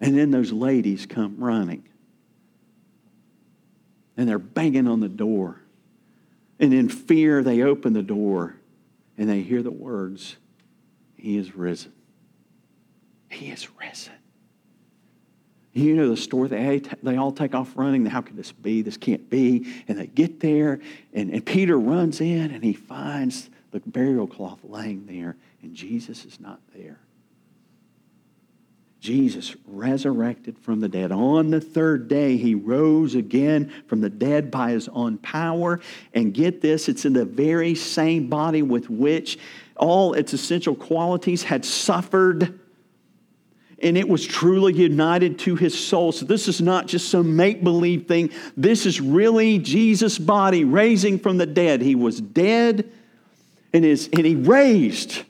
And 0.00 0.16
then 0.16 0.30
those 0.30 0.52
ladies 0.52 1.06
come 1.06 1.36
running. 1.38 1.84
And 4.16 4.28
they're 4.28 4.38
banging 4.38 4.88
on 4.88 5.00
the 5.00 5.08
door. 5.08 5.60
And 6.58 6.74
in 6.74 6.88
fear, 6.88 7.42
they 7.42 7.62
open 7.62 7.92
the 7.92 8.02
door 8.02 8.56
and 9.16 9.28
they 9.28 9.42
hear 9.42 9.62
the 9.62 9.70
words 9.70 10.36
He 11.16 11.36
is 11.36 11.54
risen. 11.54 11.92
He 13.28 13.50
is 13.50 13.68
risen. 13.78 14.14
You 15.72 15.94
know 15.94 16.08
the 16.08 16.16
story, 16.16 16.48
they, 16.48 16.82
they 17.02 17.16
all 17.16 17.30
take 17.30 17.54
off 17.54 17.76
running. 17.76 18.04
How 18.06 18.22
could 18.22 18.36
this 18.36 18.50
be? 18.50 18.82
This 18.82 18.96
can't 18.96 19.30
be. 19.30 19.72
And 19.86 19.98
they 19.98 20.08
get 20.08 20.40
there, 20.40 20.80
and, 21.12 21.30
and 21.30 21.46
Peter 21.46 21.78
runs 21.78 22.20
in 22.20 22.50
and 22.50 22.64
he 22.64 22.72
finds 22.72 23.48
the 23.70 23.80
burial 23.86 24.26
cloth 24.26 24.58
laying 24.64 25.06
there, 25.06 25.36
and 25.62 25.74
Jesus 25.74 26.24
is 26.24 26.40
not 26.40 26.60
there. 26.74 26.98
Jesus 29.00 29.56
resurrected 29.66 30.58
from 30.58 30.80
the 30.80 30.88
dead. 30.88 31.10
On 31.10 31.50
the 31.50 31.60
third 31.60 32.06
day, 32.06 32.36
he 32.36 32.54
rose 32.54 33.14
again 33.14 33.72
from 33.86 34.02
the 34.02 34.10
dead 34.10 34.50
by 34.50 34.72
his 34.72 34.88
own 34.88 35.16
power. 35.18 35.80
And 36.12 36.34
get 36.34 36.60
this, 36.60 36.88
it's 36.88 37.06
in 37.06 37.14
the 37.14 37.24
very 37.24 37.74
same 37.74 38.28
body 38.28 38.60
with 38.60 38.90
which 38.90 39.38
all 39.76 40.12
its 40.12 40.34
essential 40.34 40.74
qualities 40.74 41.42
had 41.42 41.64
suffered. 41.64 42.60
And 43.82 43.96
it 43.96 44.06
was 44.06 44.26
truly 44.26 44.74
united 44.74 45.38
to 45.40 45.56
his 45.56 45.78
soul. 45.78 46.12
So, 46.12 46.26
this 46.26 46.46
is 46.46 46.60
not 46.60 46.86
just 46.86 47.08
some 47.08 47.34
make 47.34 47.64
believe 47.64 48.06
thing. 48.06 48.28
This 48.54 48.84
is 48.84 49.00
really 49.00 49.58
Jesus' 49.58 50.18
body 50.18 50.64
raising 50.64 51.18
from 51.18 51.38
the 51.38 51.46
dead. 51.46 51.80
He 51.80 51.94
was 51.94 52.20
dead 52.20 52.92
and, 53.72 53.82
is, 53.82 54.10
and 54.12 54.26
he 54.26 54.36
raised. 54.36 55.22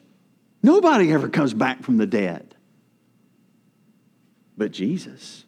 Nobody 0.60 1.12
ever 1.12 1.28
comes 1.28 1.54
back 1.54 1.84
from 1.84 1.96
the 1.96 2.06
dead 2.06 2.49
but 4.60 4.72
Jesus. 4.72 5.46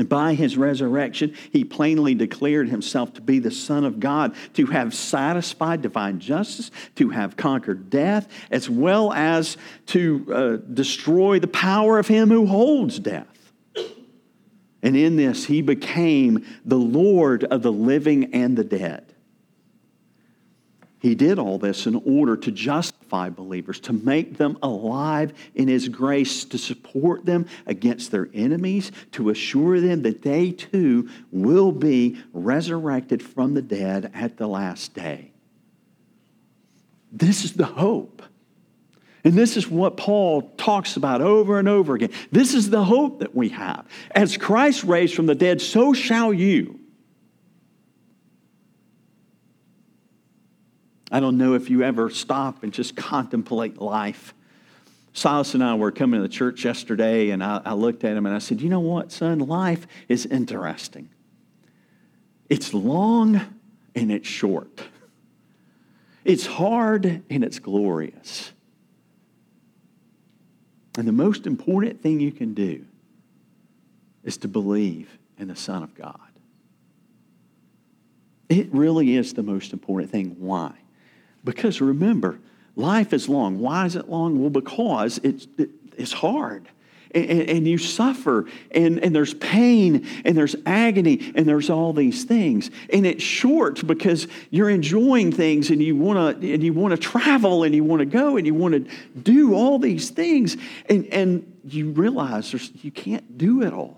And 0.00 0.08
by 0.08 0.34
his 0.34 0.56
resurrection, 0.56 1.36
he 1.52 1.62
plainly 1.64 2.16
declared 2.16 2.68
himself 2.68 3.14
to 3.14 3.20
be 3.20 3.38
the 3.38 3.52
Son 3.52 3.84
of 3.84 4.00
God, 4.00 4.34
to 4.54 4.66
have 4.66 4.92
satisfied 4.92 5.80
divine 5.80 6.18
justice, 6.18 6.72
to 6.96 7.10
have 7.10 7.36
conquered 7.36 7.88
death, 7.88 8.26
as 8.50 8.68
well 8.68 9.12
as 9.12 9.56
to 9.86 10.26
uh, 10.34 10.56
destroy 10.74 11.38
the 11.38 11.46
power 11.46 12.00
of 12.00 12.08
him 12.08 12.30
who 12.30 12.46
holds 12.46 12.98
death. 12.98 13.52
And 14.82 14.96
in 14.96 15.14
this, 15.14 15.44
he 15.44 15.62
became 15.62 16.44
the 16.64 16.76
Lord 16.76 17.44
of 17.44 17.62
the 17.62 17.72
living 17.72 18.34
and 18.34 18.56
the 18.56 18.64
dead. 18.64 19.14
He 20.98 21.14
did 21.14 21.38
all 21.38 21.58
this 21.58 21.86
in 21.86 21.94
order 22.04 22.36
to 22.38 22.50
believers, 23.30 23.80
to 23.80 23.92
make 23.92 24.36
them 24.36 24.58
alive 24.62 25.32
in 25.54 25.68
His 25.68 25.88
grace, 25.88 26.44
to 26.46 26.58
support 26.58 27.24
them 27.24 27.46
against 27.66 28.10
their 28.10 28.28
enemies, 28.34 28.92
to 29.12 29.30
assure 29.30 29.80
them 29.80 30.02
that 30.02 30.22
they 30.22 30.52
too 30.52 31.08
will 31.30 31.72
be 31.72 32.18
resurrected 32.32 33.22
from 33.22 33.54
the 33.54 33.62
dead 33.62 34.10
at 34.14 34.36
the 34.36 34.46
last 34.46 34.94
day. 34.94 35.32
This 37.12 37.44
is 37.44 37.52
the 37.52 37.66
hope. 37.66 38.22
And 39.24 39.32
this 39.32 39.56
is 39.56 39.70
what 39.70 39.96
Paul 39.96 40.42
talks 40.58 40.96
about 40.96 41.22
over 41.22 41.58
and 41.58 41.66
over 41.66 41.94
again. 41.94 42.10
This 42.30 42.52
is 42.52 42.68
the 42.68 42.84
hope 42.84 43.20
that 43.20 43.34
we 43.34 43.48
have. 43.50 43.86
As 44.10 44.36
Christ 44.36 44.84
raised 44.84 45.14
from 45.14 45.26
the 45.26 45.34
dead, 45.34 45.62
so 45.62 45.94
shall 45.94 46.32
you. 46.34 46.78
I 51.14 51.20
don't 51.20 51.38
know 51.38 51.54
if 51.54 51.70
you 51.70 51.84
ever 51.84 52.10
stop 52.10 52.64
and 52.64 52.72
just 52.72 52.96
contemplate 52.96 53.80
life. 53.80 54.34
Silas 55.12 55.54
and 55.54 55.62
I 55.62 55.76
were 55.76 55.92
coming 55.92 56.18
to 56.18 56.26
the 56.26 56.28
church 56.28 56.64
yesterday, 56.64 57.30
and 57.30 57.40
I, 57.40 57.62
I 57.64 57.74
looked 57.74 58.02
at 58.02 58.16
him 58.16 58.26
and 58.26 58.34
I 58.34 58.40
said, 58.40 58.60
You 58.60 58.68
know 58.68 58.80
what, 58.80 59.12
son? 59.12 59.38
Life 59.38 59.86
is 60.08 60.26
interesting. 60.26 61.08
It's 62.50 62.74
long 62.74 63.40
and 63.94 64.10
it's 64.10 64.26
short. 64.26 64.82
It's 66.24 66.46
hard 66.46 67.22
and 67.30 67.44
it's 67.44 67.60
glorious. 67.60 68.50
And 70.98 71.06
the 71.06 71.12
most 71.12 71.46
important 71.46 72.02
thing 72.02 72.18
you 72.18 72.32
can 72.32 72.54
do 72.54 72.84
is 74.24 74.36
to 74.38 74.48
believe 74.48 75.16
in 75.38 75.46
the 75.46 75.54
Son 75.54 75.84
of 75.84 75.94
God. 75.94 76.18
It 78.48 78.74
really 78.74 79.14
is 79.14 79.34
the 79.34 79.44
most 79.44 79.72
important 79.72 80.10
thing. 80.10 80.34
Why? 80.40 80.74
Because 81.44 81.80
remember, 81.80 82.38
life 82.74 83.12
is 83.12 83.28
long. 83.28 83.60
Why 83.60 83.86
is 83.86 83.96
it 83.96 84.08
long? 84.08 84.40
Well, 84.40 84.50
because 84.50 85.18
it's, 85.22 85.46
it's 85.96 86.12
hard. 86.12 86.68
And, 87.14 87.48
and, 87.48 87.68
you 87.68 87.78
suffer, 87.78 88.46
and, 88.72 88.98
and 88.98 89.14
there's 89.14 89.34
pain, 89.34 90.04
and 90.24 90.36
there's 90.36 90.56
agony, 90.66 91.32
and 91.36 91.46
there's 91.46 91.70
all 91.70 91.92
these 91.92 92.24
things. 92.24 92.72
And 92.92 93.06
it's 93.06 93.22
short 93.22 93.86
because 93.86 94.26
you're 94.50 94.70
enjoying 94.70 95.30
things, 95.30 95.70
and 95.70 95.80
you 95.80 95.94
want 95.94 96.40
to, 96.40 96.52
and 96.52 96.60
you 96.60 96.72
want 96.72 96.90
to 96.90 96.96
travel, 96.96 97.62
and 97.62 97.72
you 97.72 97.84
want 97.84 98.00
to 98.00 98.06
go, 98.06 98.36
and 98.36 98.44
you 98.44 98.54
want 98.54 98.74
to 98.74 98.96
do 99.16 99.54
all 99.54 99.78
these 99.78 100.10
things, 100.10 100.56
and, 100.88 101.06
and 101.06 101.60
you 101.68 101.90
realize 101.90 102.50
there's, 102.50 102.72
you 102.82 102.90
can't 102.90 103.38
do 103.38 103.62
it 103.62 103.72
all. 103.72 103.96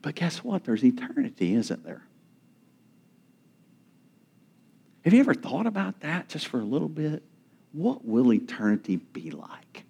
But 0.00 0.14
guess 0.14 0.38
what? 0.38 0.64
There's 0.64 0.82
eternity, 0.82 1.56
isn't 1.56 1.84
there? 1.84 2.05
Have 5.06 5.14
you 5.14 5.20
ever 5.20 5.34
thought 5.34 5.68
about 5.68 6.00
that 6.00 6.28
just 6.28 6.48
for 6.48 6.58
a 6.58 6.64
little 6.64 6.88
bit? 6.88 7.22
What 7.70 8.04
will 8.04 8.32
eternity 8.32 8.96
be 8.96 9.30
like? 9.30 9.84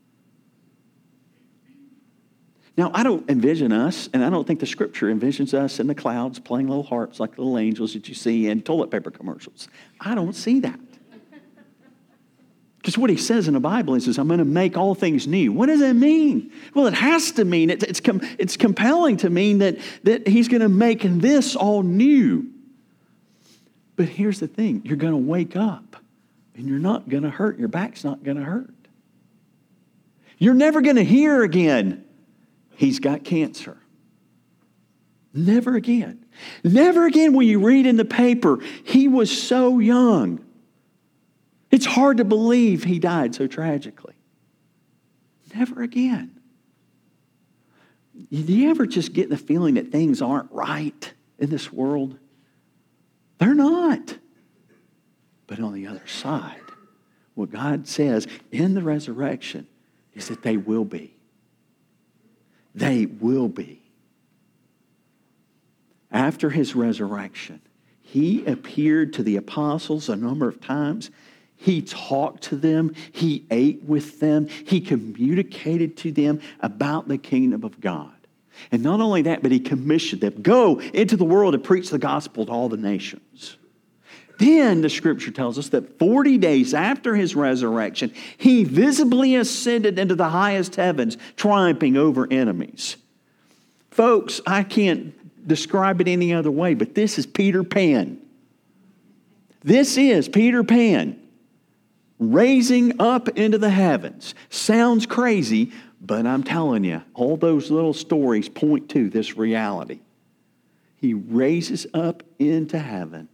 Now, 2.76 2.90
I 2.92 3.02
don't 3.02 3.26
envision 3.30 3.72
us, 3.72 4.10
and 4.12 4.22
I 4.22 4.28
don't 4.28 4.46
think 4.46 4.60
the 4.60 4.66
scripture 4.66 5.06
envisions 5.06 5.54
us 5.54 5.80
in 5.80 5.86
the 5.86 5.94
clouds 5.94 6.38
playing 6.38 6.68
little 6.68 6.82
harps 6.82 7.18
like 7.18 7.38
little 7.38 7.56
angels 7.56 7.94
that 7.94 8.10
you 8.10 8.14
see 8.14 8.48
in 8.48 8.60
toilet 8.60 8.90
paper 8.90 9.10
commercials. 9.10 9.68
I 9.98 10.14
don't 10.14 10.34
see 10.34 10.60
that. 10.60 10.78
Because 12.76 12.98
what 12.98 13.08
he 13.08 13.16
says 13.16 13.48
in 13.48 13.54
the 13.54 13.60
Bible 13.60 13.94
is, 13.94 14.08
is 14.08 14.18
I'm 14.18 14.28
going 14.28 14.36
to 14.36 14.44
make 14.44 14.76
all 14.76 14.94
things 14.94 15.26
new. 15.26 15.50
What 15.50 15.66
does 15.66 15.80
that 15.80 15.94
mean? 15.94 16.52
Well, 16.74 16.86
it 16.88 16.94
has 16.94 17.32
to 17.32 17.46
mean, 17.46 17.70
it, 17.70 17.82
it's, 17.82 18.00
com, 18.00 18.20
it's 18.38 18.58
compelling 18.58 19.16
to 19.16 19.30
mean 19.30 19.60
that, 19.60 19.78
that 20.02 20.28
he's 20.28 20.48
going 20.48 20.60
to 20.60 20.68
make 20.68 21.00
this 21.00 21.56
all 21.56 21.82
new. 21.82 22.52
But 23.96 24.08
here's 24.08 24.40
the 24.40 24.46
thing 24.46 24.82
you're 24.84 24.96
going 24.96 25.12
to 25.12 25.18
wake 25.18 25.56
up 25.56 25.96
and 26.54 26.68
you're 26.68 26.78
not 26.78 27.08
going 27.08 27.22
to 27.22 27.30
hurt. 27.30 27.58
Your 27.58 27.68
back's 27.68 28.04
not 28.04 28.22
going 28.22 28.36
to 28.36 28.44
hurt. 28.44 28.70
You're 30.38 30.54
never 30.54 30.82
going 30.82 30.96
to 30.96 31.04
hear 31.04 31.42
again, 31.42 32.04
he's 32.76 33.00
got 33.00 33.24
cancer. 33.24 33.78
Never 35.32 35.76
again. 35.76 36.24
Never 36.64 37.06
again 37.06 37.34
will 37.34 37.42
you 37.42 37.64
read 37.64 37.86
in 37.86 37.96
the 37.96 38.04
paper, 38.04 38.58
he 38.84 39.08
was 39.08 39.30
so 39.30 39.78
young. 39.78 40.44
It's 41.70 41.86
hard 41.86 42.18
to 42.18 42.24
believe 42.24 42.84
he 42.84 42.98
died 42.98 43.34
so 43.34 43.46
tragically. 43.46 44.14
Never 45.54 45.82
again. 45.82 46.40
Do 48.30 48.52
you 48.52 48.70
ever 48.70 48.86
just 48.86 49.12
get 49.12 49.28
the 49.28 49.36
feeling 49.36 49.74
that 49.74 49.92
things 49.92 50.22
aren't 50.22 50.50
right 50.50 51.12
in 51.38 51.50
this 51.50 51.72
world? 51.72 52.18
They're 53.38 53.54
not. 53.54 54.18
But 55.46 55.60
on 55.60 55.72
the 55.74 55.86
other 55.86 56.06
side, 56.06 56.60
what 57.34 57.50
God 57.50 57.86
says 57.86 58.26
in 58.50 58.74
the 58.74 58.82
resurrection 58.82 59.66
is 60.14 60.28
that 60.28 60.42
they 60.42 60.56
will 60.56 60.84
be. 60.84 61.14
They 62.74 63.06
will 63.06 63.48
be. 63.48 63.82
After 66.10 66.50
his 66.50 66.74
resurrection, 66.74 67.60
he 68.00 68.44
appeared 68.46 69.12
to 69.14 69.22
the 69.22 69.36
apostles 69.36 70.08
a 70.08 70.16
number 70.16 70.48
of 70.48 70.60
times. 70.60 71.10
He 71.56 71.82
talked 71.82 72.44
to 72.44 72.56
them. 72.56 72.94
He 73.12 73.46
ate 73.50 73.82
with 73.82 74.20
them. 74.20 74.46
He 74.48 74.80
communicated 74.80 75.96
to 75.98 76.12
them 76.12 76.40
about 76.60 77.08
the 77.08 77.18
kingdom 77.18 77.64
of 77.64 77.80
God. 77.80 78.12
And 78.72 78.82
not 78.82 79.00
only 79.00 79.22
that, 79.22 79.42
but 79.42 79.52
he 79.52 79.60
commissioned 79.60 80.22
them 80.22 80.40
go 80.40 80.80
into 80.80 81.16
the 81.16 81.24
world 81.24 81.54
and 81.54 81.62
preach 81.62 81.90
the 81.90 81.98
gospel 81.98 82.46
to 82.46 82.52
all 82.52 82.68
the 82.68 82.76
nations. 82.76 83.25
Then 84.38 84.82
the 84.82 84.90
scripture 84.90 85.30
tells 85.30 85.58
us 85.58 85.70
that 85.70 85.98
40 85.98 86.38
days 86.38 86.74
after 86.74 87.14
his 87.14 87.34
resurrection, 87.34 88.12
he 88.36 88.64
visibly 88.64 89.34
ascended 89.36 89.98
into 89.98 90.14
the 90.14 90.28
highest 90.28 90.76
heavens, 90.76 91.16
triumphing 91.36 91.96
over 91.96 92.30
enemies. 92.30 92.96
Folks, 93.90 94.40
I 94.46 94.62
can't 94.62 95.14
describe 95.46 96.00
it 96.00 96.08
any 96.08 96.34
other 96.34 96.50
way, 96.50 96.74
but 96.74 96.94
this 96.94 97.18
is 97.18 97.24
Peter 97.24 97.64
Pan. 97.64 98.18
This 99.62 99.96
is 99.96 100.28
Peter 100.28 100.62
Pan 100.62 101.18
raising 102.18 103.00
up 103.00 103.28
into 103.30 103.58
the 103.58 103.70
heavens. 103.70 104.34
Sounds 104.50 105.06
crazy, 105.06 105.72
but 106.00 106.26
I'm 106.26 106.42
telling 106.42 106.84
you, 106.84 107.02
all 107.14 107.36
those 107.36 107.70
little 107.70 107.94
stories 107.94 108.48
point 108.48 108.90
to 108.90 109.08
this 109.08 109.36
reality. 109.36 110.00
He 110.96 111.14
raises 111.14 111.86
up 111.94 112.22
into 112.38 112.78
heaven 112.78 113.28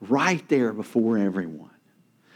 right 0.00 0.46
there 0.48 0.72
before 0.72 1.18
everyone. 1.18 1.70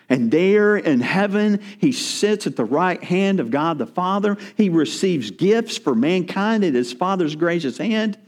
And 0.09 0.31
there 0.31 0.77
in 0.77 1.01
heaven, 1.01 1.63
he 1.79 1.93
sits 1.93 2.47
at 2.47 2.57
the 2.57 2.65
right 2.65 3.03
hand 3.03 3.41
of 3.41 3.51
God 3.51 3.79
the 3.79 3.87
Father. 3.87 4.37
He 4.57 4.69
receives 4.69 5.31
gifts 5.31 5.79
for 5.79 5.95
mankind 5.95 6.65
at 6.65 6.75
his 6.75 6.93
Father's 6.93 7.35
gracious 7.35 7.79
hand. 7.79 8.19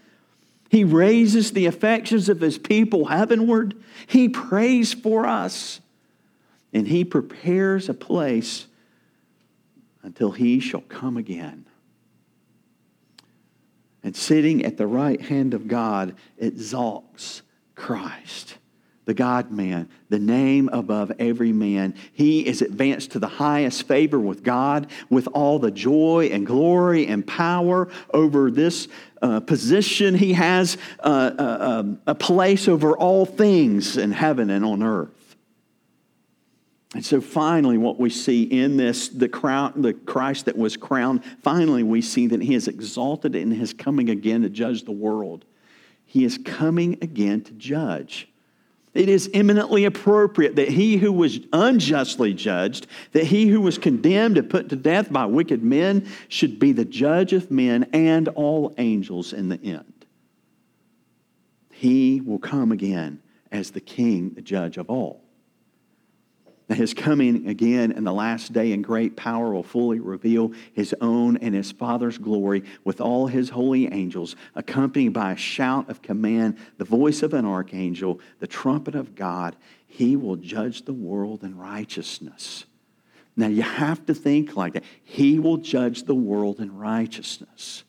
He 0.70 0.82
raises 0.84 1.52
the 1.52 1.66
affections 1.66 2.28
of 2.28 2.40
his 2.40 2.58
people 2.58 3.06
heavenward. 3.06 3.74
He 4.06 4.28
prays 4.28 4.94
for 4.94 5.26
us. 5.26 5.80
And 6.72 6.88
he 6.88 7.04
prepares 7.04 7.88
a 7.88 7.94
place 7.94 8.66
until 10.02 10.32
he 10.32 10.60
shall 10.60 10.80
come 10.82 11.16
again. 11.16 11.66
And 14.02 14.16
sitting 14.16 14.64
at 14.64 14.76
the 14.76 14.86
right 14.86 15.20
hand 15.20 15.54
of 15.54 15.68
God 15.68 16.16
exalts 16.38 17.42
Christ, 17.74 18.56
the 19.04 19.14
God 19.14 19.50
man, 19.50 19.88
the 20.08 20.18
name 20.18 20.68
above 20.72 21.12
every 21.18 21.52
man. 21.52 21.94
He 22.12 22.46
is 22.46 22.62
advanced 22.62 23.12
to 23.12 23.18
the 23.18 23.28
highest 23.28 23.86
favor 23.86 24.18
with 24.18 24.42
God, 24.42 24.86
with 25.10 25.28
all 25.28 25.58
the 25.58 25.70
joy 25.70 26.30
and 26.32 26.46
glory 26.46 27.06
and 27.06 27.26
power 27.26 27.88
over 28.12 28.50
this 28.50 28.88
uh, 29.20 29.40
position. 29.40 30.14
He 30.14 30.32
has 30.34 30.78
uh, 31.00 31.32
uh, 31.38 31.58
um, 31.60 32.00
a 32.06 32.14
place 32.14 32.68
over 32.68 32.96
all 32.96 33.26
things 33.26 33.96
in 33.96 34.12
heaven 34.12 34.50
and 34.50 34.64
on 34.64 34.82
earth. 34.82 35.36
And 36.94 37.04
so 37.04 37.20
finally, 37.20 37.76
what 37.76 37.98
we 37.98 38.08
see 38.08 38.44
in 38.44 38.76
this, 38.76 39.08
the, 39.08 39.28
crown, 39.28 39.82
the 39.82 39.92
Christ 39.92 40.44
that 40.44 40.56
was 40.56 40.76
crowned, 40.76 41.24
finally 41.42 41.82
we 41.82 42.00
see 42.00 42.28
that 42.28 42.40
he 42.40 42.54
is 42.54 42.68
exalted 42.68 43.34
and 43.34 43.52
is 43.52 43.74
coming 43.74 44.08
again 44.10 44.42
to 44.42 44.48
judge 44.48 44.84
the 44.84 44.92
world. 44.92 45.44
He 46.06 46.24
is 46.24 46.38
coming 46.38 46.98
again 47.02 47.40
to 47.42 47.52
judge. 47.52 48.28
It 48.94 49.08
is 49.08 49.28
eminently 49.34 49.84
appropriate 49.84 50.54
that 50.56 50.68
he 50.68 50.96
who 50.96 51.12
was 51.12 51.40
unjustly 51.52 52.32
judged, 52.32 52.86
that 53.12 53.24
he 53.24 53.48
who 53.48 53.60
was 53.60 53.76
condemned 53.76 54.38
and 54.38 54.48
put 54.48 54.68
to 54.68 54.76
death 54.76 55.12
by 55.12 55.26
wicked 55.26 55.64
men, 55.64 56.06
should 56.28 56.60
be 56.60 56.70
the 56.70 56.84
judge 56.84 57.32
of 57.32 57.50
men 57.50 57.88
and 57.92 58.28
all 58.28 58.72
angels 58.78 59.32
in 59.32 59.48
the 59.48 59.60
end. 59.62 60.06
He 61.72 62.20
will 62.20 62.38
come 62.38 62.70
again 62.70 63.20
as 63.50 63.72
the 63.72 63.80
king, 63.80 64.30
the 64.30 64.42
judge 64.42 64.76
of 64.76 64.88
all 64.88 65.23
that 66.68 66.78
his 66.78 66.94
coming 66.94 67.48
again 67.48 67.92
in 67.92 68.04
the 68.04 68.12
last 68.12 68.52
day 68.52 68.72
in 68.72 68.82
great 68.82 69.16
power 69.16 69.52
will 69.52 69.62
fully 69.62 70.00
reveal 70.00 70.52
his 70.72 70.94
own 71.00 71.36
and 71.38 71.54
his 71.54 71.72
Father's 71.72 72.18
glory 72.18 72.64
with 72.84 73.00
all 73.00 73.26
his 73.26 73.50
holy 73.50 73.92
angels, 73.92 74.34
accompanied 74.54 75.12
by 75.12 75.32
a 75.32 75.36
shout 75.36 75.90
of 75.90 76.02
command, 76.02 76.56
the 76.78 76.84
voice 76.84 77.22
of 77.22 77.34
an 77.34 77.44
archangel, 77.44 78.20
the 78.40 78.46
trumpet 78.46 78.94
of 78.94 79.14
God. 79.14 79.56
He 79.86 80.16
will 80.16 80.36
judge 80.36 80.84
the 80.84 80.92
world 80.92 81.44
in 81.44 81.56
righteousness. 81.56 82.64
Now 83.36 83.48
you 83.48 83.62
have 83.62 84.06
to 84.06 84.14
think 84.14 84.56
like 84.56 84.74
that. 84.74 84.84
He 85.02 85.38
will 85.38 85.58
judge 85.58 86.04
the 86.04 86.14
world 86.14 86.60
in 86.60 86.76
righteousness. 86.76 87.84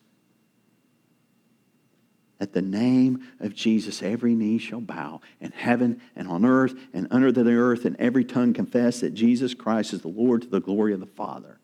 At 2.39 2.51
the 2.51 2.61
name 2.61 3.25
of 3.39 3.55
Jesus, 3.55 4.03
every 4.03 4.35
knee 4.35 4.57
shall 4.57 4.81
bow 4.81 5.21
in 5.39 5.51
heaven 5.51 6.01
and 6.15 6.27
on 6.27 6.45
earth 6.45 6.75
and 6.93 7.07
under 7.09 7.31
the 7.31 7.49
earth, 7.53 7.85
and 7.85 7.95
every 7.97 8.25
tongue 8.25 8.53
confess 8.53 8.99
that 8.99 9.13
Jesus 9.13 9.53
Christ 9.53 9.93
is 9.93 10.01
the 10.01 10.09
Lord 10.09 10.41
to 10.41 10.49
the 10.49 10.59
glory 10.59 10.93
of 10.93 10.99
the 10.99 11.05
Father. 11.05 11.59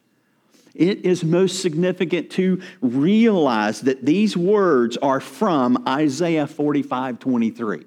It 0.74 1.06
is 1.06 1.24
most 1.24 1.62
significant 1.62 2.30
to 2.32 2.62
realize 2.80 3.82
that 3.82 4.06
these 4.06 4.38
words 4.38 4.96
are 4.98 5.20
from 5.20 5.84
Isaiah 5.88 6.48
45 6.48 7.20
23. 7.20 7.86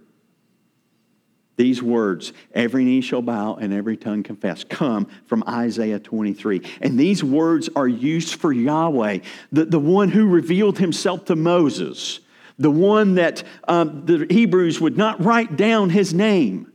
These 1.56 1.82
words, 1.82 2.32
every 2.52 2.84
knee 2.84 3.00
shall 3.00 3.22
bow 3.22 3.54
and 3.54 3.72
every 3.72 3.96
tongue 3.96 4.24
confess, 4.24 4.64
come 4.64 5.06
from 5.26 5.44
Isaiah 5.48 6.00
23. 6.00 6.62
And 6.80 6.98
these 6.98 7.22
words 7.22 7.70
are 7.76 7.86
used 7.86 8.34
for 8.34 8.52
Yahweh, 8.52 9.18
the, 9.52 9.64
the 9.64 9.78
one 9.78 10.08
who 10.08 10.28
revealed 10.28 10.78
himself 10.78 11.26
to 11.26 11.36
Moses, 11.36 12.18
the 12.58 12.70
one 12.70 13.16
that 13.16 13.42
um, 13.66 14.06
the 14.06 14.26
Hebrews 14.30 14.80
would 14.80 14.96
not 14.96 15.22
write 15.24 15.56
down 15.56 15.90
his 15.90 16.14
name. 16.14 16.72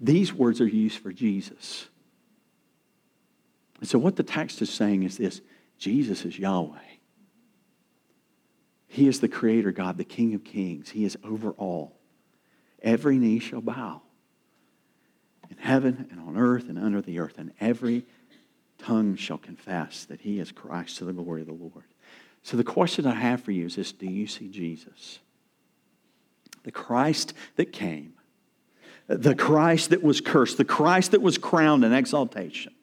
These 0.00 0.32
words 0.32 0.60
are 0.60 0.66
used 0.66 0.98
for 0.98 1.12
Jesus. 1.12 1.88
And 3.80 3.88
so, 3.88 3.98
what 3.98 4.16
the 4.16 4.22
text 4.22 4.62
is 4.62 4.70
saying 4.70 5.02
is 5.02 5.16
this 5.16 5.40
Jesus 5.78 6.24
is 6.24 6.38
Yahweh. 6.38 6.78
He 8.86 9.06
is 9.06 9.20
the 9.20 9.28
Creator 9.28 9.72
God, 9.72 9.98
the 9.98 10.04
King 10.04 10.34
of 10.34 10.44
Kings. 10.44 10.90
He 10.90 11.04
is 11.04 11.16
over 11.22 11.50
all. 11.50 11.98
Every 12.82 13.18
knee 13.18 13.38
shall 13.38 13.60
bow 13.60 14.02
in 15.50 15.56
heaven 15.58 16.08
and 16.10 16.20
on 16.20 16.36
earth 16.36 16.68
and 16.68 16.78
under 16.78 17.02
the 17.02 17.18
earth, 17.18 17.38
and 17.38 17.52
every 17.60 18.06
tongue 18.78 19.16
shall 19.16 19.38
confess 19.38 20.04
that 20.06 20.20
He 20.20 20.38
is 20.38 20.52
Christ 20.52 20.98
to 20.98 21.04
the 21.04 21.12
glory 21.12 21.42
of 21.42 21.48
the 21.48 21.52
Lord. 21.52 21.84
So, 22.42 22.56
the 22.56 22.64
question 22.64 23.06
I 23.06 23.14
have 23.14 23.42
for 23.42 23.52
you 23.52 23.66
is 23.66 23.76
this 23.76 23.92
Do 23.92 24.06
you 24.06 24.26
see 24.26 24.48
Jesus? 24.48 25.18
The 26.64 26.72
Christ 26.72 27.34
that 27.56 27.72
came, 27.72 28.14
the 29.06 29.34
Christ 29.34 29.90
that 29.90 30.02
was 30.02 30.20
cursed, 30.20 30.56
the 30.56 30.64
Christ 30.64 31.12
that 31.12 31.22
was 31.22 31.38
crowned 31.38 31.84
in 31.84 31.92
exaltation 31.92 32.74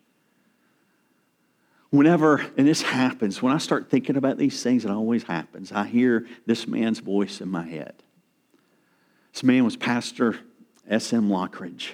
whenever, 1.95 2.45
and 2.57 2.67
this 2.67 2.81
happens, 2.81 3.41
when 3.41 3.53
I 3.53 3.57
start 3.57 3.89
thinking 3.89 4.17
about 4.17 4.37
these 4.37 4.61
things, 4.61 4.85
it 4.85 4.91
always 4.91 5.23
happens. 5.23 5.71
I 5.71 5.85
hear 5.85 6.27
this 6.45 6.67
man's 6.67 6.99
voice 6.99 7.41
in 7.41 7.49
my 7.49 7.65
head. 7.65 7.93
This 9.33 9.43
man 9.43 9.63
was 9.63 9.75
Pastor 9.75 10.39
S.M. 10.87 11.29
Lockridge. 11.29 11.93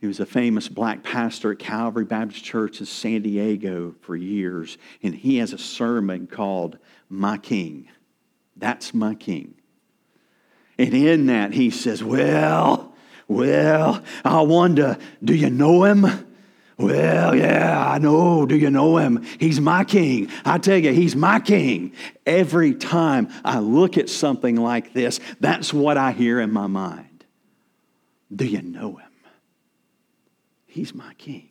He 0.00 0.06
was 0.06 0.20
a 0.20 0.26
famous 0.26 0.68
black 0.68 1.02
pastor 1.02 1.52
at 1.52 1.58
Calvary 1.58 2.04
Baptist 2.04 2.44
Church 2.44 2.80
in 2.80 2.86
San 2.86 3.22
Diego 3.22 3.94
for 4.02 4.14
years, 4.14 4.76
and 5.02 5.14
he 5.14 5.38
has 5.38 5.52
a 5.52 5.58
sermon 5.58 6.26
called 6.26 6.78
My 7.08 7.38
King. 7.38 7.88
That's 8.56 8.92
my 8.92 9.14
King. 9.14 9.54
And 10.78 10.92
in 10.92 11.26
that, 11.26 11.52
he 11.54 11.70
says, 11.70 12.04
Well, 12.04 12.94
well, 13.28 14.02
I 14.24 14.42
wonder, 14.42 14.98
do 15.24 15.34
you 15.34 15.50
know 15.50 15.84
him? 15.84 16.06
Well, 16.78 17.34
yeah, 17.34 17.90
I 17.90 17.98
know. 17.98 18.44
Do 18.44 18.54
you 18.54 18.70
know 18.70 18.98
him? 18.98 19.24
He's 19.40 19.60
my 19.60 19.82
king. 19.82 20.28
I 20.44 20.58
tell 20.58 20.76
you, 20.76 20.92
he's 20.92 21.16
my 21.16 21.40
king. 21.40 21.94
Every 22.26 22.74
time 22.74 23.28
I 23.44 23.60
look 23.60 23.96
at 23.96 24.10
something 24.10 24.56
like 24.56 24.92
this, 24.92 25.18
that's 25.40 25.72
what 25.72 25.96
I 25.96 26.12
hear 26.12 26.38
in 26.38 26.52
my 26.52 26.66
mind. 26.66 27.24
Do 28.34 28.44
you 28.44 28.60
know 28.60 28.96
him? 28.96 29.05
He's 30.66 30.94
my 30.94 31.14
king. 31.14 31.48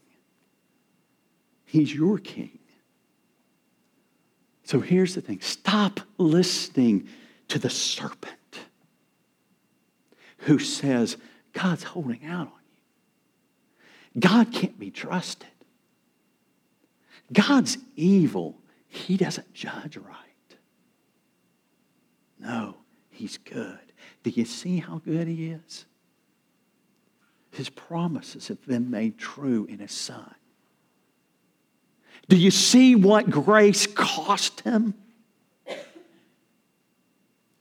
He's 1.65 1.93
your 1.93 2.19
king. 2.19 2.59
So 4.63 4.79
here's 4.79 5.15
the 5.15 5.21
thing 5.21 5.41
stop 5.41 5.99
listening 6.17 7.07
to 7.47 7.59
the 7.59 7.69
serpent 7.69 8.35
who 10.39 10.59
says, 10.59 11.17
God's 11.53 11.83
holding 11.83 12.25
out 12.25 12.47
on 12.47 12.53
you. 14.13 14.19
God 14.21 14.51
can't 14.51 14.79
be 14.79 14.91
trusted. 14.91 15.47
God's 17.31 17.77
evil. 17.95 18.59
He 18.87 19.17
doesn't 19.17 19.53
judge 19.53 19.97
right. 19.97 20.17
No, 22.39 22.77
He's 23.09 23.37
good. 23.37 23.79
Do 24.23 24.29
you 24.29 24.45
see 24.45 24.77
how 24.77 25.01
good 25.03 25.27
He 25.27 25.49
is? 25.49 25.85
His 27.55 27.69
promises 27.69 28.47
have 28.49 28.65
been 28.65 28.89
made 28.89 29.17
true 29.17 29.65
in 29.65 29.79
His 29.79 29.91
Son. 29.91 30.33
Do 32.27 32.37
you 32.37 32.51
see 32.51 32.95
what 32.95 33.29
grace 33.29 33.87
cost 33.87 34.61
Him? 34.61 34.93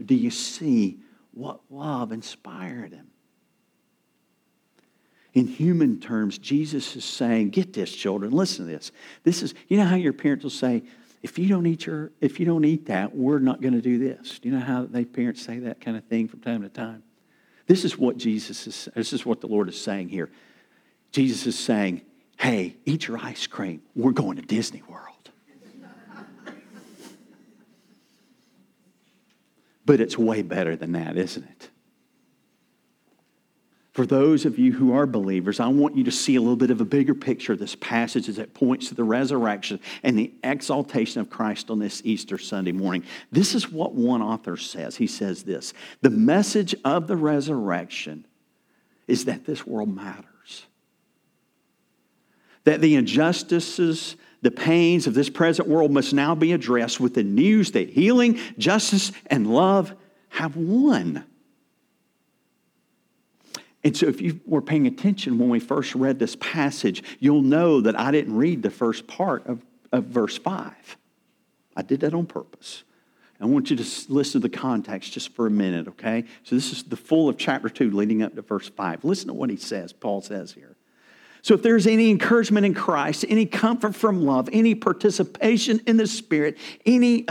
Do 0.05 0.15
you 0.15 0.31
see 0.31 0.99
what 1.33 1.61
love 1.71 2.13
inspired 2.13 2.93
Him? 2.93 3.11
in 5.35 5.49
human 5.49 5.99
terms, 5.99 6.39
Jesus 6.39 6.95
is 6.95 7.05
saying, 7.05 7.51
get 7.51 7.73
this, 7.73 7.93
children, 7.95 8.31
listen 8.31 8.67
to 8.67 8.73
this. 8.73 8.93
This 9.25 9.43
is, 9.43 9.53
you 9.69 9.77
know 9.77 9.85
how 9.85 9.97
your 9.97 10.13
parents 10.13 10.45
will 10.45 10.51
say, 10.51 10.85
if 11.23 11.39
you 11.39 11.49
don't 11.49 11.67
eat 11.67 11.87
your, 11.87 12.13
if 12.21 12.39
you 12.39 12.47
don't 12.47 12.65
eat 12.65 12.87
that, 12.87 13.15
we're 13.15 13.41
not 13.41 13.61
going 13.61 13.75
to 13.75 13.81
do 13.81 13.99
this. 13.99 14.39
Do 14.39 14.49
you 14.49 14.55
know 14.55 14.65
how 14.65 14.85
they 14.85 15.05
parents 15.05 15.43
say 15.43 15.59
that 15.61 15.81
kind 15.81 15.97
of 15.97 16.05
thing 16.05 16.29
from 16.29 16.41
time 16.41 16.63
to 16.63 16.69
time? 16.69 17.03
This 17.67 17.85
is 17.85 17.99
what 17.99 18.17
Jesus 18.17 18.67
is, 18.67 18.89
this 18.95 19.13
is 19.13 19.25
what 19.25 19.41
the 19.41 19.47
Lord 19.47 19.69
is 19.69 19.81
saying 19.81 20.09
here. 20.11 20.31
Jesus 21.13 21.47
is 21.47 21.59
saying, 21.59 22.03
hey, 22.39 22.77
eat 22.85 23.07
your 23.09 23.19
ice 23.19 23.47
cream. 23.47 23.83
We're 23.95 24.13
going 24.13 24.37
to 24.37 24.43
Disney 24.43 24.83
World. 24.89 25.31
but 29.87 30.01
it's 30.01 30.19
way 30.19 30.43
better 30.43 30.77
than 30.77 30.93
that, 30.93 31.17
isn't 31.17 31.45
it? 31.45 31.71
For 33.95 34.05
those 34.05 34.45
of 34.45 34.59
you 34.59 34.73
who 34.73 34.93
are 34.93 35.07
believers, 35.07 35.61
I 35.61 35.69
want 35.69 35.97
you 35.97 36.03
to 36.03 36.11
see 36.11 36.35
a 36.35 36.41
little 36.41 36.57
bit 36.57 36.73
of 36.73 36.81
a 36.81 36.85
bigger 36.85 37.15
picture 37.15 37.53
of 37.53 37.61
this 37.61 37.77
passage 37.77 38.29
as 38.29 38.41
it 38.41 38.53
points 38.53 38.89
to 38.89 38.97
the 38.97 39.05
resurrection 39.05 39.79
and 40.03 40.19
the 40.19 40.33
exaltation 40.43 41.21
of 41.21 41.31
Christ 41.31 41.71
on 41.71 41.79
this 41.79 42.03
Easter 42.05 42.37
Sunday 42.37 42.73
morning. 42.73 43.05
This 43.31 43.55
is 43.55 43.71
what 43.71 43.95
one 43.95 44.21
author 44.21 44.57
says. 44.57 44.97
He 44.97 45.07
says 45.07 45.45
this 45.45 45.73
The 46.03 46.11
message 46.11 46.75
of 46.85 47.07
the 47.07 47.17
resurrection 47.17 48.27
is 49.07 49.27
that 49.27 49.47
this 49.47 49.65
world 49.65 49.95
matters, 49.95 50.67
that 52.65 52.81
the 52.81 52.97
injustices, 52.97 54.17
the 54.43 54.51
pains 54.51 55.07
of 55.07 55.15
this 55.15 55.31
present 55.31 55.69
world 55.69 55.93
must 55.93 56.13
now 56.13 56.35
be 56.35 56.53
addressed 56.53 56.99
with 56.99 57.15
the 57.15 57.23
news 57.23 57.71
that 57.71 57.91
healing, 57.91 58.41
justice, 58.59 59.13
and 59.29 59.47
love 59.47 59.95
have 60.31 60.57
won. 60.57 61.25
And 63.85 63.95
so, 63.95 64.07
if 64.07 64.23
you 64.23 64.41
were 64.47 64.63
paying 64.63 64.87
attention 64.87 65.39
when 65.39 65.51
we 65.51 65.61
first 65.61 65.95
read 65.95 66.19
this 66.19 66.37
passage, 66.37 67.05
you'll 67.21 67.43
know 67.43 67.83
that 67.83 67.99
I 68.01 68.11
didn't 68.11 68.35
read 68.35 68.63
the 68.63 68.71
first 68.71 69.07
part 69.07 69.47
of, 69.47 69.63
of 69.93 70.05
verse 70.05 70.39
5. 70.39 70.97
I 71.77 71.83
did 71.83 72.01
that 72.01 72.15
on 72.15 72.25
purpose. 72.25 72.85
I 73.41 73.47
want 73.47 73.69
you 73.69 73.77
to 73.77 73.85
listen 74.09 74.41
to 74.41 74.49
the 74.49 74.57
context 74.57 75.13
just 75.13 75.35
for 75.35 75.47
a 75.47 75.51
minute, 75.51 75.87
okay? 75.89 76.25
So, 76.45 76.55
this 76.55 76.73
is 76.73 76.85
the 76.85 76.97
full 76.97 77.29
of 77.29 77.37
chapter 77.37 77.69
2 77.69 77.91
leading 77.91 78.23
up 78.23 78.35
to 78.37 78.43
verse 78.43 78.71
5. 78.71 79.05
Listen 79.05 79.29
to 79.29 79.35
what 79.35 79.51
he 79.51 79.57
says, 79.57 79.93
Paul 79.93 80.23
says 80.23 80.53
here. 80.53 80.77
So, 81.43 81.53
if 81.53 81.63
there's 81.63 81.87
any 81.87 82.11
encouragement 82.11 82.65
in 82.65 82.73
Christ, 82.73 83.27
any 83.29 83.45
comfort 83.45 83.95
from 83.95 84.25
love, 84.25 84.49
any 84.51 84.75
participation 84.75 85.83
in 85.87 85.99
the 85.99 86.07
Spirit, 86.07 86.57
any 86.87 87.27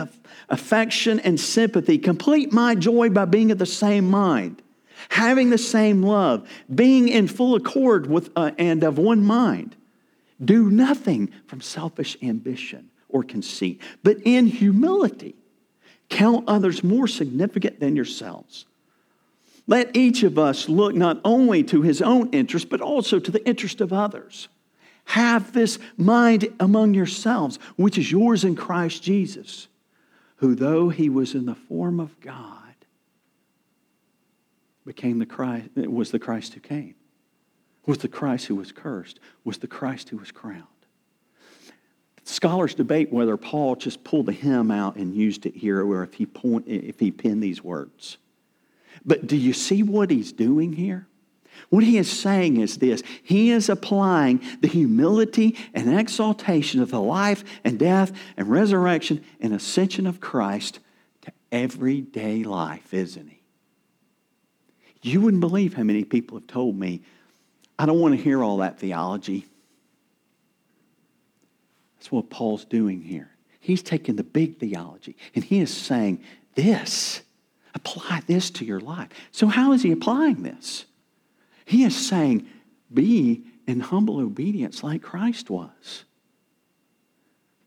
affection 0.50 1.20
and 1.22 1.40
sympathy, 1.40 1.98
complete 1.98 2.54
my 2.54 2.76
joy 2.76 3.10
by 3.10 3.26
being 3.26 3.50
of 3.50 3.58
the 3.58 3.66
same 3.66 4.08
mind 4.08 4.62
having 5.10 5.50
the 5.50 5.58
same 5.58 6.04
love, 6.04 6.48
being 6.74 7.08
in 7.08 7.28
full 7.28 7.56
accord 7.56 8.08
with 8.08 8.30
uh, 8.36 8.52
and 8.58 8.84
of 8.84 8.98
one 8.98 9.24
mind. 9.24 9.76
Do 10.44 10.70
nothing 10.70 11.32
from 11.46 11.62
selfish 11.62 12.18
ambition 12.22 12.90
or 13.10 13.24
conceit, 13.24 13.82
but 14.04 14.18
in 14.26 14.48
humility 14.48 15.36
count 16.10 16.46
others 16.48 16.84
more 16.84 17.08
significant 17.08 17.80
than 17.80 17.96
yourselves. 17.96 18.66
Let 19.66 19.96
each 19.96 20.24
of 20.24 20.38
us 20.38 20.68
look 20.68 20.94
not 20.94 21.22
only 21.24 21.64
to 21.66 21.82
his 21.82 22.02
own 22.02 22.30
interest, 22.32 22.70
but 22.70 22.82
also 22.82 23.20
to 23.20 23.32
the 23.32 23.46
interest 23.48 23.82
of 23.82 23.94
others. 23.94 24.50
Have 25.06 25.54
this 25.54 25.80
mind 25.98 26.48
among 26.60 26.94
yourselves, 26.94 27.60
which 27.76 27.98
is 27.98 28.12
yours 28.12 28.44
in 28.44 28.56
Christ 28.56 29.04
Jesus, 29.04 29.68
who, 30.38 30.56
though 30.56 30.90
he 30.90 31.10
was 31.10 31.34
in 31.34 31.46
the 31.46 31.56
form 31.56 32.00
of 32.00 32.20
God, 32.20 32.63
became 34.86 35.20
the 35.20 35.26
Christ, 35.26 35.70
was 35.76 36.12
the 36.12 36.20
Christ 36.20 36.54
who 36.54 36.60
came, 36.60 36.96
was 37.86 38.00
the 38.00 38.08
Christ 38.08 38.48
who 38.48 38.56
was 38.56 38.72
cursed, 38.72 39.20
was 39.44 39.58
the 39.58 39.68
Christ 39.68 40.10
who 40.10 40.18
was 40.18 40.32
crowned. 40.32 40.64
Scholars 42.26 42.74
debate 42.74 43.12
whether 43.12 43.36
Paul 43.36 43.76
just 43.76 44.04
pulled 44.04 44.28
the 44.28 44.32
hymn 44.32 44.72
out 44.72 44.96
and 44.96 45.14
used 45.14 45.46
it 45.46 45.56
here 45.56 45.86
or 45.86 46.04
if 46.04 46.14
he, 46.14 46.26
point, 46.26 46.66
if 46.68 47.00
he 47.00 47.12
penned 47.12 47.44
these 47.44 47.64
words. 47.64 48.18
But 49.06 49.28
do 49.28 49.36
you 49.36 49.52
see 49.52 49.84
what 49.84 50.10
he's 50.10 50.32
doing 50.32 50.74
here? 50.74 51.08
What 51.70 51.84
he 51.84 51.98
is 51.98 52.10
saying 52.10 52.58
is 52.60 52.78
this 52.78 53.04
He 53.22 53.52
is 53.52 53.70
applying 53.70 54.42
the 54.62 54.68
humility 54.68 55.56
and 55.74 56.00
exaltation 56.00 56.82
of 56.82 56.92
the 56.92 57.02
life 57.02 57.44
and 57.64 57.78
death 57.78 58.12
and 58.38 58.48
resurrection 58.50 59.24
and 59.40 59.54
ascension 59.54 60.08
of 60.08 60.20
Christ 60.20 60.80
to 61.22 61.32
everyday 61.52 62.44
life, 62.44 62.94
isn't 62.94 63.28
he? 63.28 63.43
You 65.04 65.22
wouldn't 65.22 65.42
believe 65.42 65.76
how 65.76 65.84
many 65.84 66.04
people 66.04 66.40
have 66.40 66.48
told 66.48 66.78
me, 66.78 67.02
I 67.78 67.86
don't 67.86 68.00
want 68.00 68.18
to 68.18 68.22
hear 68.22 68.44
all 68.44 68.58
that 68.58 68.80
theology. 68.80 69.46
That's 71.98 72.12
what 72.12 72.30
Paul's 72.30 72.66
doing 72.66 73.02
here. 73.02 73.30
He's 73.60 73.84
taking 73.84 74.16
the 74.16 74.24
big 74.24 74.58
theology 74.58 75.16
and 75.36 75.44
he 75.44 75.60
is 75.60 75.72
saying, 75.74 76.24
This, 76.56 77.22
Apply 77.76 78.22
this 78.28 78.50
to 78.52 78.66
your 78.66 78.80
life. 78.80 79.10
So, 79.32 79.48
how 79.48 79.72
is 79.74 79.82
he 79.82 79.92
applying 79.92 80.44
this? 80.44 80.86
He 81.66 81.84
is 81.84 81.96
saying, 81.96 82.48
be 82.94 83.44
in 83.66 83.80
humble 83.80 84.20
obedience 84.20 84.84
like 84.84 85.02
Christ 85.02 85.50
was. 85.50 86.04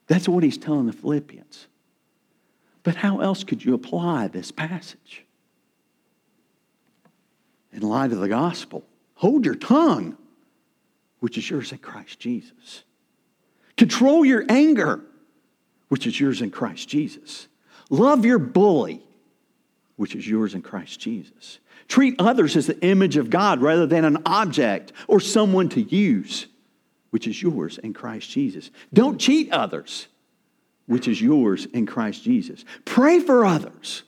That's 0.06 0.28
what 0.28 0.44
he's 0.44 0.58
telling 0.58 0.86
the 0.86 0.92
Philippians. 0.92 1.66
But 2.84 2.96
how 2.96 3.20
else 3.20 3.42
could 3.42 3.64
you 3.64 3.74
apply 3.74 4.28
this 4.28 4.52
passage? 4.52 5.24
In 7.76 7.82
light 7.82 8.10
of 8.10 8.20
the 8.20 8.28
gospel, 8.28 8.84
hold 9.16 9.44
your 9.44 9.54
tongue, 9.54 10.16
which 11.20 11.36
is 11.36 11.48
yours 11.48 11.72
in 11.72 11.78
Christ 11.78 12.18
Jesus. 12.18 12.84
Control 13.76 14.24
your 14.24 14.46
anger, 14.48 15.02
which 15.88 16.06
is 16.06 16.18
yours 16.18 16.40
in 16.40 16.50
Christ 16.50 16.88
Jesus. 16.88 17.48
Love 17.90 18.24
your 18.24 18.38
bully, 18.38 19.02
which 19.96 20.14
is 20.14 20.26
yours 20.26 20.54
in 20.54 20.62
Christ 20.62 20.98
Jesus. 21.00 21.58
Treat 21.86 22.16
others 22.18 22.56
as 22.56 22.66
the 22.66 22.80
image 22.80 23.18
of 23.18 23.28
God 23.28 23.60
rather 23.60 23.86
than 23.86 24.06
an 24.06 24.22
object 24.24 24.94
or 25.06 25.20
someone 25.20 25.68
to 25.68 25.82
use, 25.82 26.46
which 27.10 27.26
is 27.26 27.42
yours 27.42 27.76
in 27.76 27.92
Christ 27.92 28.30
Jesus. 28.30 28.70
Don't 28.94 29.20
cheat 29.20 29.52
others, 29.52 30.06
which 30.86 31.06
is 31.06 31.20
yours 31.20 31.66
in 31.66 31.84
Christ 31.84 32.24
Jesus. 32.24 32.64
Pray 32.86 33.20
for 33.20 33.44
others, 33.44 34.02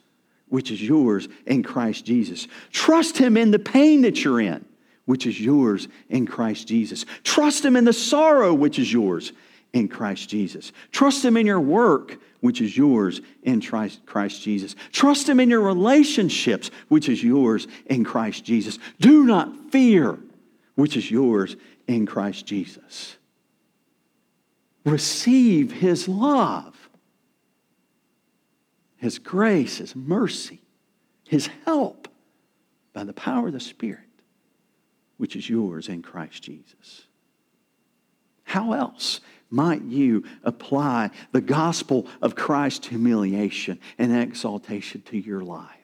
which 0.49 0.71
is 0.71 0.81
yours 0.81 1.27
in 1.45 1.63
Christ 1.63 2.05
Jesus. 2.05 2.47
Trust 2.71 3.17
Him 3.17 3.37
in 3.37 3.51
the 3.51 3.59
pain 3.59 4.01
that 4.01 4.23
you're 4.23 4.41
in, 4.41 4.65
which 5.05 5.25
is 5.25 5.39
yours 5.39 5.87
in 6.09 6.25
Christ 6.25 6.67
Jesus. 6.67 7.05
Trust 7.23 7.63
Him 7.63 7.75
in 7.75 7.85
the 7.85 7.93
sorrow, 7.93 8.53
which 8.53 8.79
is 8.79 8.91
yours 8.91 9.31
in 9.73 9.87
Christ 9.87 10.29
Jesus. 10.29 10.71
Trust 10.91 11.23
Him 11.23 11.37
in 11.37 11.45
your 11.45 11.59
work, 11.59 12.17
which 12.41 12.61
is 12.61 12.75
yours 12.75 13.21
in 13.43 13.61
Christ 13.61 14.41
Jesus. 14.41 14.75
Trust 14.91 15.27
Him 15.27 15.39
in 15.39 15.49
your 15.49 15.61
relationships, 15.61 16.71
which 16.87 17.09
is 17.09 17.23
yours 17.23 17.67
in 17.85 18.03
Christ 18.03 18.43
Jesus. 18.45 18.79
Do 18.99 19.25
not 19.25 19.71
fear, 19.71 20.17
which 20.75 20.97
is 20.97 21.11
yours 21.11 21.55
in 21.87 22.05
Christ 22.05 22.45
Jesus. 22.45 23.17
Receive 24.85 25.71
His 25.71 26.07
love, 26.07 26.78
His 28.99 29.17
grace, 29.17 29.77
His 29.77 29.95
mercy, 29.95 30.61
His 31.27 31.49
help 31.65 32.07
by 32.93 33.03
the 33.03 33.13
power 33.13 33.47
of 33.47 33.53
the 33.53 33.59
Spirit, 33.59 33.99
which 35.17 35.35
is 35.35 35.49
yours 35.49 35.89
in 35.89 36.01
Christ 36.01 36.43
Jesus. 36.43 37.07
How 38.43 38.73
else 38.73 39.21
might 39.49 39.83
you 39.83 40.23
apply 40.43 41.11
the 41.31 41.41
gospel 41.41 42.07
of 42.21 42.35
Christ's 42.35 42.87
humiliation 42.87 43.79
and 43.97 44.15
exaltation 44.15 45.01
to 45.03 45.17
your 45.17 45.41
life? 45.41 45.75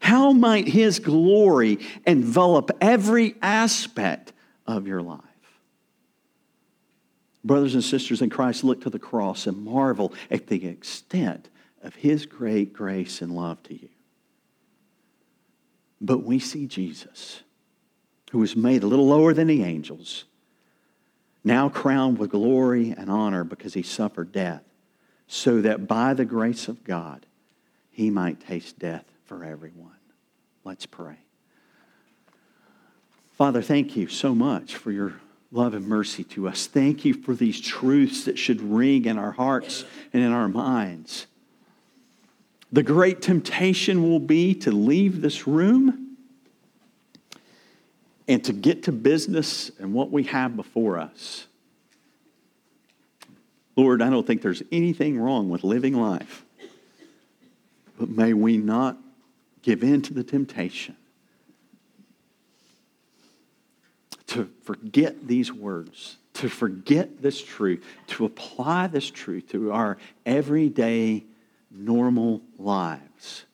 How 0.00 0.32
might 0.32 0.66
his 0.66 0.98
glory 0.98 1.78
envelop 2.06 2.70
every 2.80 3.36
aspect 3.42 4.32
of 4.66 4.86
your 4.86 5.02
life? 5.02 5.20
Brothers 7.42 7.74
and 7.74 7.84
sisters 7.84 8.22
in 8.22 8.30
Christ, 8.30 8.64
look 8.64 8.82
to 8.82 8.90
the 8.90 8.98
cross 8.98 9.46
and 9.46 9.64
marvel 9.64 10.12
at 10.30 10.48
the 10.48 10.66
extent 10.66 11.48
of 11.82 11.94
his 11.94 12.26
great 12.26 12.72
grace 12.72 13.22
and 13.22 13.32
love 13.32 13.62
to 13.64 13.74
you. 13.74 13.88
But 16.00 16.24
we 16.24 16.38
see 16.38 16.66
Jesus, 16.66 17.42
who 18.30 18.38
was 18.38 18.56
made 18.56 18.82
a 18.82 18.86
little 18.86 19.06
lower 19.06 19.32
than 19.32 19.46
the 19.46 19.62
angels 19.62 20.24
now 21.44 21.68
crowned 21.68 22.18
with 22.18 22.30
glory 22.30 22.94
and 22.96 23.10
honor 23.10 23.44
because 23.44 23.74
he 23.74 23.82
suffered 23.82 24.32
death, 24.32 24.62
so 25.26 25.60
that 25.60 25.86
by 25.86 26.14
the 26.14 26.24
grace 26.24 26.68
of 26.68 26.84
God 26.84 27.26
he 27.90 28.10
might 28.10 28.40
taste 28.40 28.78
death 28.78 29.04
for 29.24 29.44
everyone. 29.44 29.90
Let's 30.64 30.86
pray. 30.86 31.16
Father, 33.32 33.62
thank 33.62 33.96
you 33.96 34.06
so 34.08 34.34
much 34.34 34.76
for 34.76 34.92
your 34.92 35.14
love 35.52 35.74
and 35.74 35.86
mercy 35.86 36.24
to 36.24 36.48
us. 36.48 36.66
Thank 36.66 37.04
you 37.04 37.14
for 37.14 37.34
these 37.34 37.60
truths 37.60 38.24
that 38.24 38.38
should 38.38 38.60
ring 38.60 39.04
in 39.04 39.18
our 39.18 39.32
hearts 39.32 39.84
and 40.12 40.22
in 40.22 40.32
our 40.32 40.48
minds. 40.48 41.26
The 42.72 42.82
great 42.82 43.20
temptation 43.20 44.08
will 44.08 44.20
be 44.20 44.54
to 44.56 44.70
leave 44.70 45.22
this 45.22 45.46
room 45.46 46.16
and 48.28 48.44
to 48.44 48.52
get 48.52 48.84
to 48.84 48.92
business 48.92 49.72
and 49.80 49.92
what 49.92 50.12
we 50.12 50.22
have 50.24 50.54
before 50.54 50.98
us. 50.98 51.46
Lord, 53.74 54.02
I 54.02 54.10
don't 54.10 54.26
think 54.26 54.42
there's 54.42 54.62
anything 54.70 55.18
wrong 55.18 55.48
with 55.48 55.64
living 55.64 55.94
life, 55.94 56.44
but 57.98 58.08
may 58.08 58.34
we 58.34 58.56
not 58.56 58.98
give 59.62 59.82
in 59.82 60.00
to 60.02 60.14
the 60.14 60.22
temptation 60.22 60.96
to 64.30 64.48
forget 64.62 65.26
these 65.26 65.52
words, 65.52 66.16
to 66.34 66.48
forget 66.48 67.20
this 67.20 67.42
truth, 67.42 67.84
to 68.08 68.24
apply 68.24 68.86
this 68.86 69.10
truth 69.10 69.48
to 69.50 69.72
our 69.72 69.98
everyday, 70.24 71.24
normal 71.70 72.40
lives. 72.58 73.44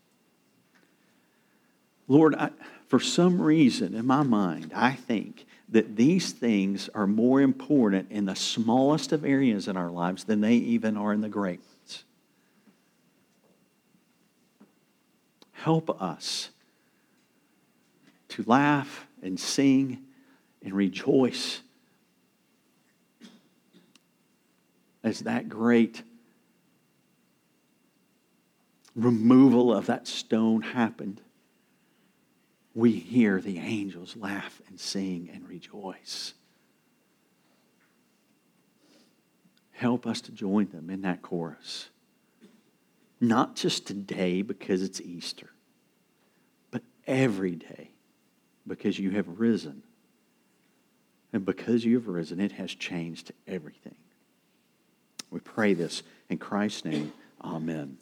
Lord, 2.08 2.34
I 2.34 2.50
for 2.88 3.00
some 3.00 3.42
reason 3.42 3.94
in 3.94 4.06
my 4.06 4.22
mind, 4.22 4.72
I 4.74 4.92
think 4.92 5.44
that 5.70 5.96
these 5.96 6.32
things 6.32 6.88
are 6.94 7.06
more 7.06 7.40
important 7.40 8.12
in 8.12 8.26
the 8.26 8.36
smallest 8.36 9.12
of 9.12 9.24
areas 9.24 9.66
in 9.66 9.76
our 9.76 9.90
lives 9.90 10.24
than 10.24 10.40
they 10.40 10.54
even 10.54 10.96
are 10.96 11.12
in 11.12 11.20
the 11.20 11.28
great 11.28 11.58
ones. 11.58 12.04
Help 15.52 16.00
us 16.00 16.50
to 18.28 18.44
laugh 18.46 19.06
and 19.20 19.40
sing 19.40 20.05
and 20.66 20.74
rejoice 20.74 21.62
as 25.02 25.20
that 25.20 25.48
great 25.48 26.02
removal 28.94 29.72
of 29.72 29.86
that 29.86 30.06
stone 30.06 30.60
happened 30.60 31.22
we 32.76 32.92
hear 32.92 33.40
the 33.40 33.58
angels 33.58 34.16
laugh 34.16 34.60
and 34.68 34.78
sing 34.78 35.30
and 35.32 35.48
rejoice. 35.48 36.34
Help 39.72 40.06
us 40.06 40.20
to 40.20 40.30
join 40.30 40.68
them 40.68 40.90
in 40.90 41.00
that 41.00 41.22
chorus. 41.22 41.88
Not 43.18 43.56
just 43.56 43.86
today 43.86 44.42
because 44.42 44.82
it's 44.82 45.00
Easter, 45.00 45.48
but 46.70 46.82
every 47.06 47.54
day 47.54 47.92
because 48.66 48.98
you 48.98 49.12
have 49.12 49.40
risen. 49.40 49.82
And 51.32 51.44
because 51.44 51.84
you 51.84 51.96
have 51.96 52.08
risen, 52.08 52.40
it 52.40 52.52
has 52.52 52.74
changed 52.74 53.32
everything. 53.46 53.96
We 55.30 55.40
pray 55.40 55.74
this 55.74 56.02
in 56.28 56.38
Christ's 56.38 56.84
name. 56.84 57.12
Amen. 57.42 57.98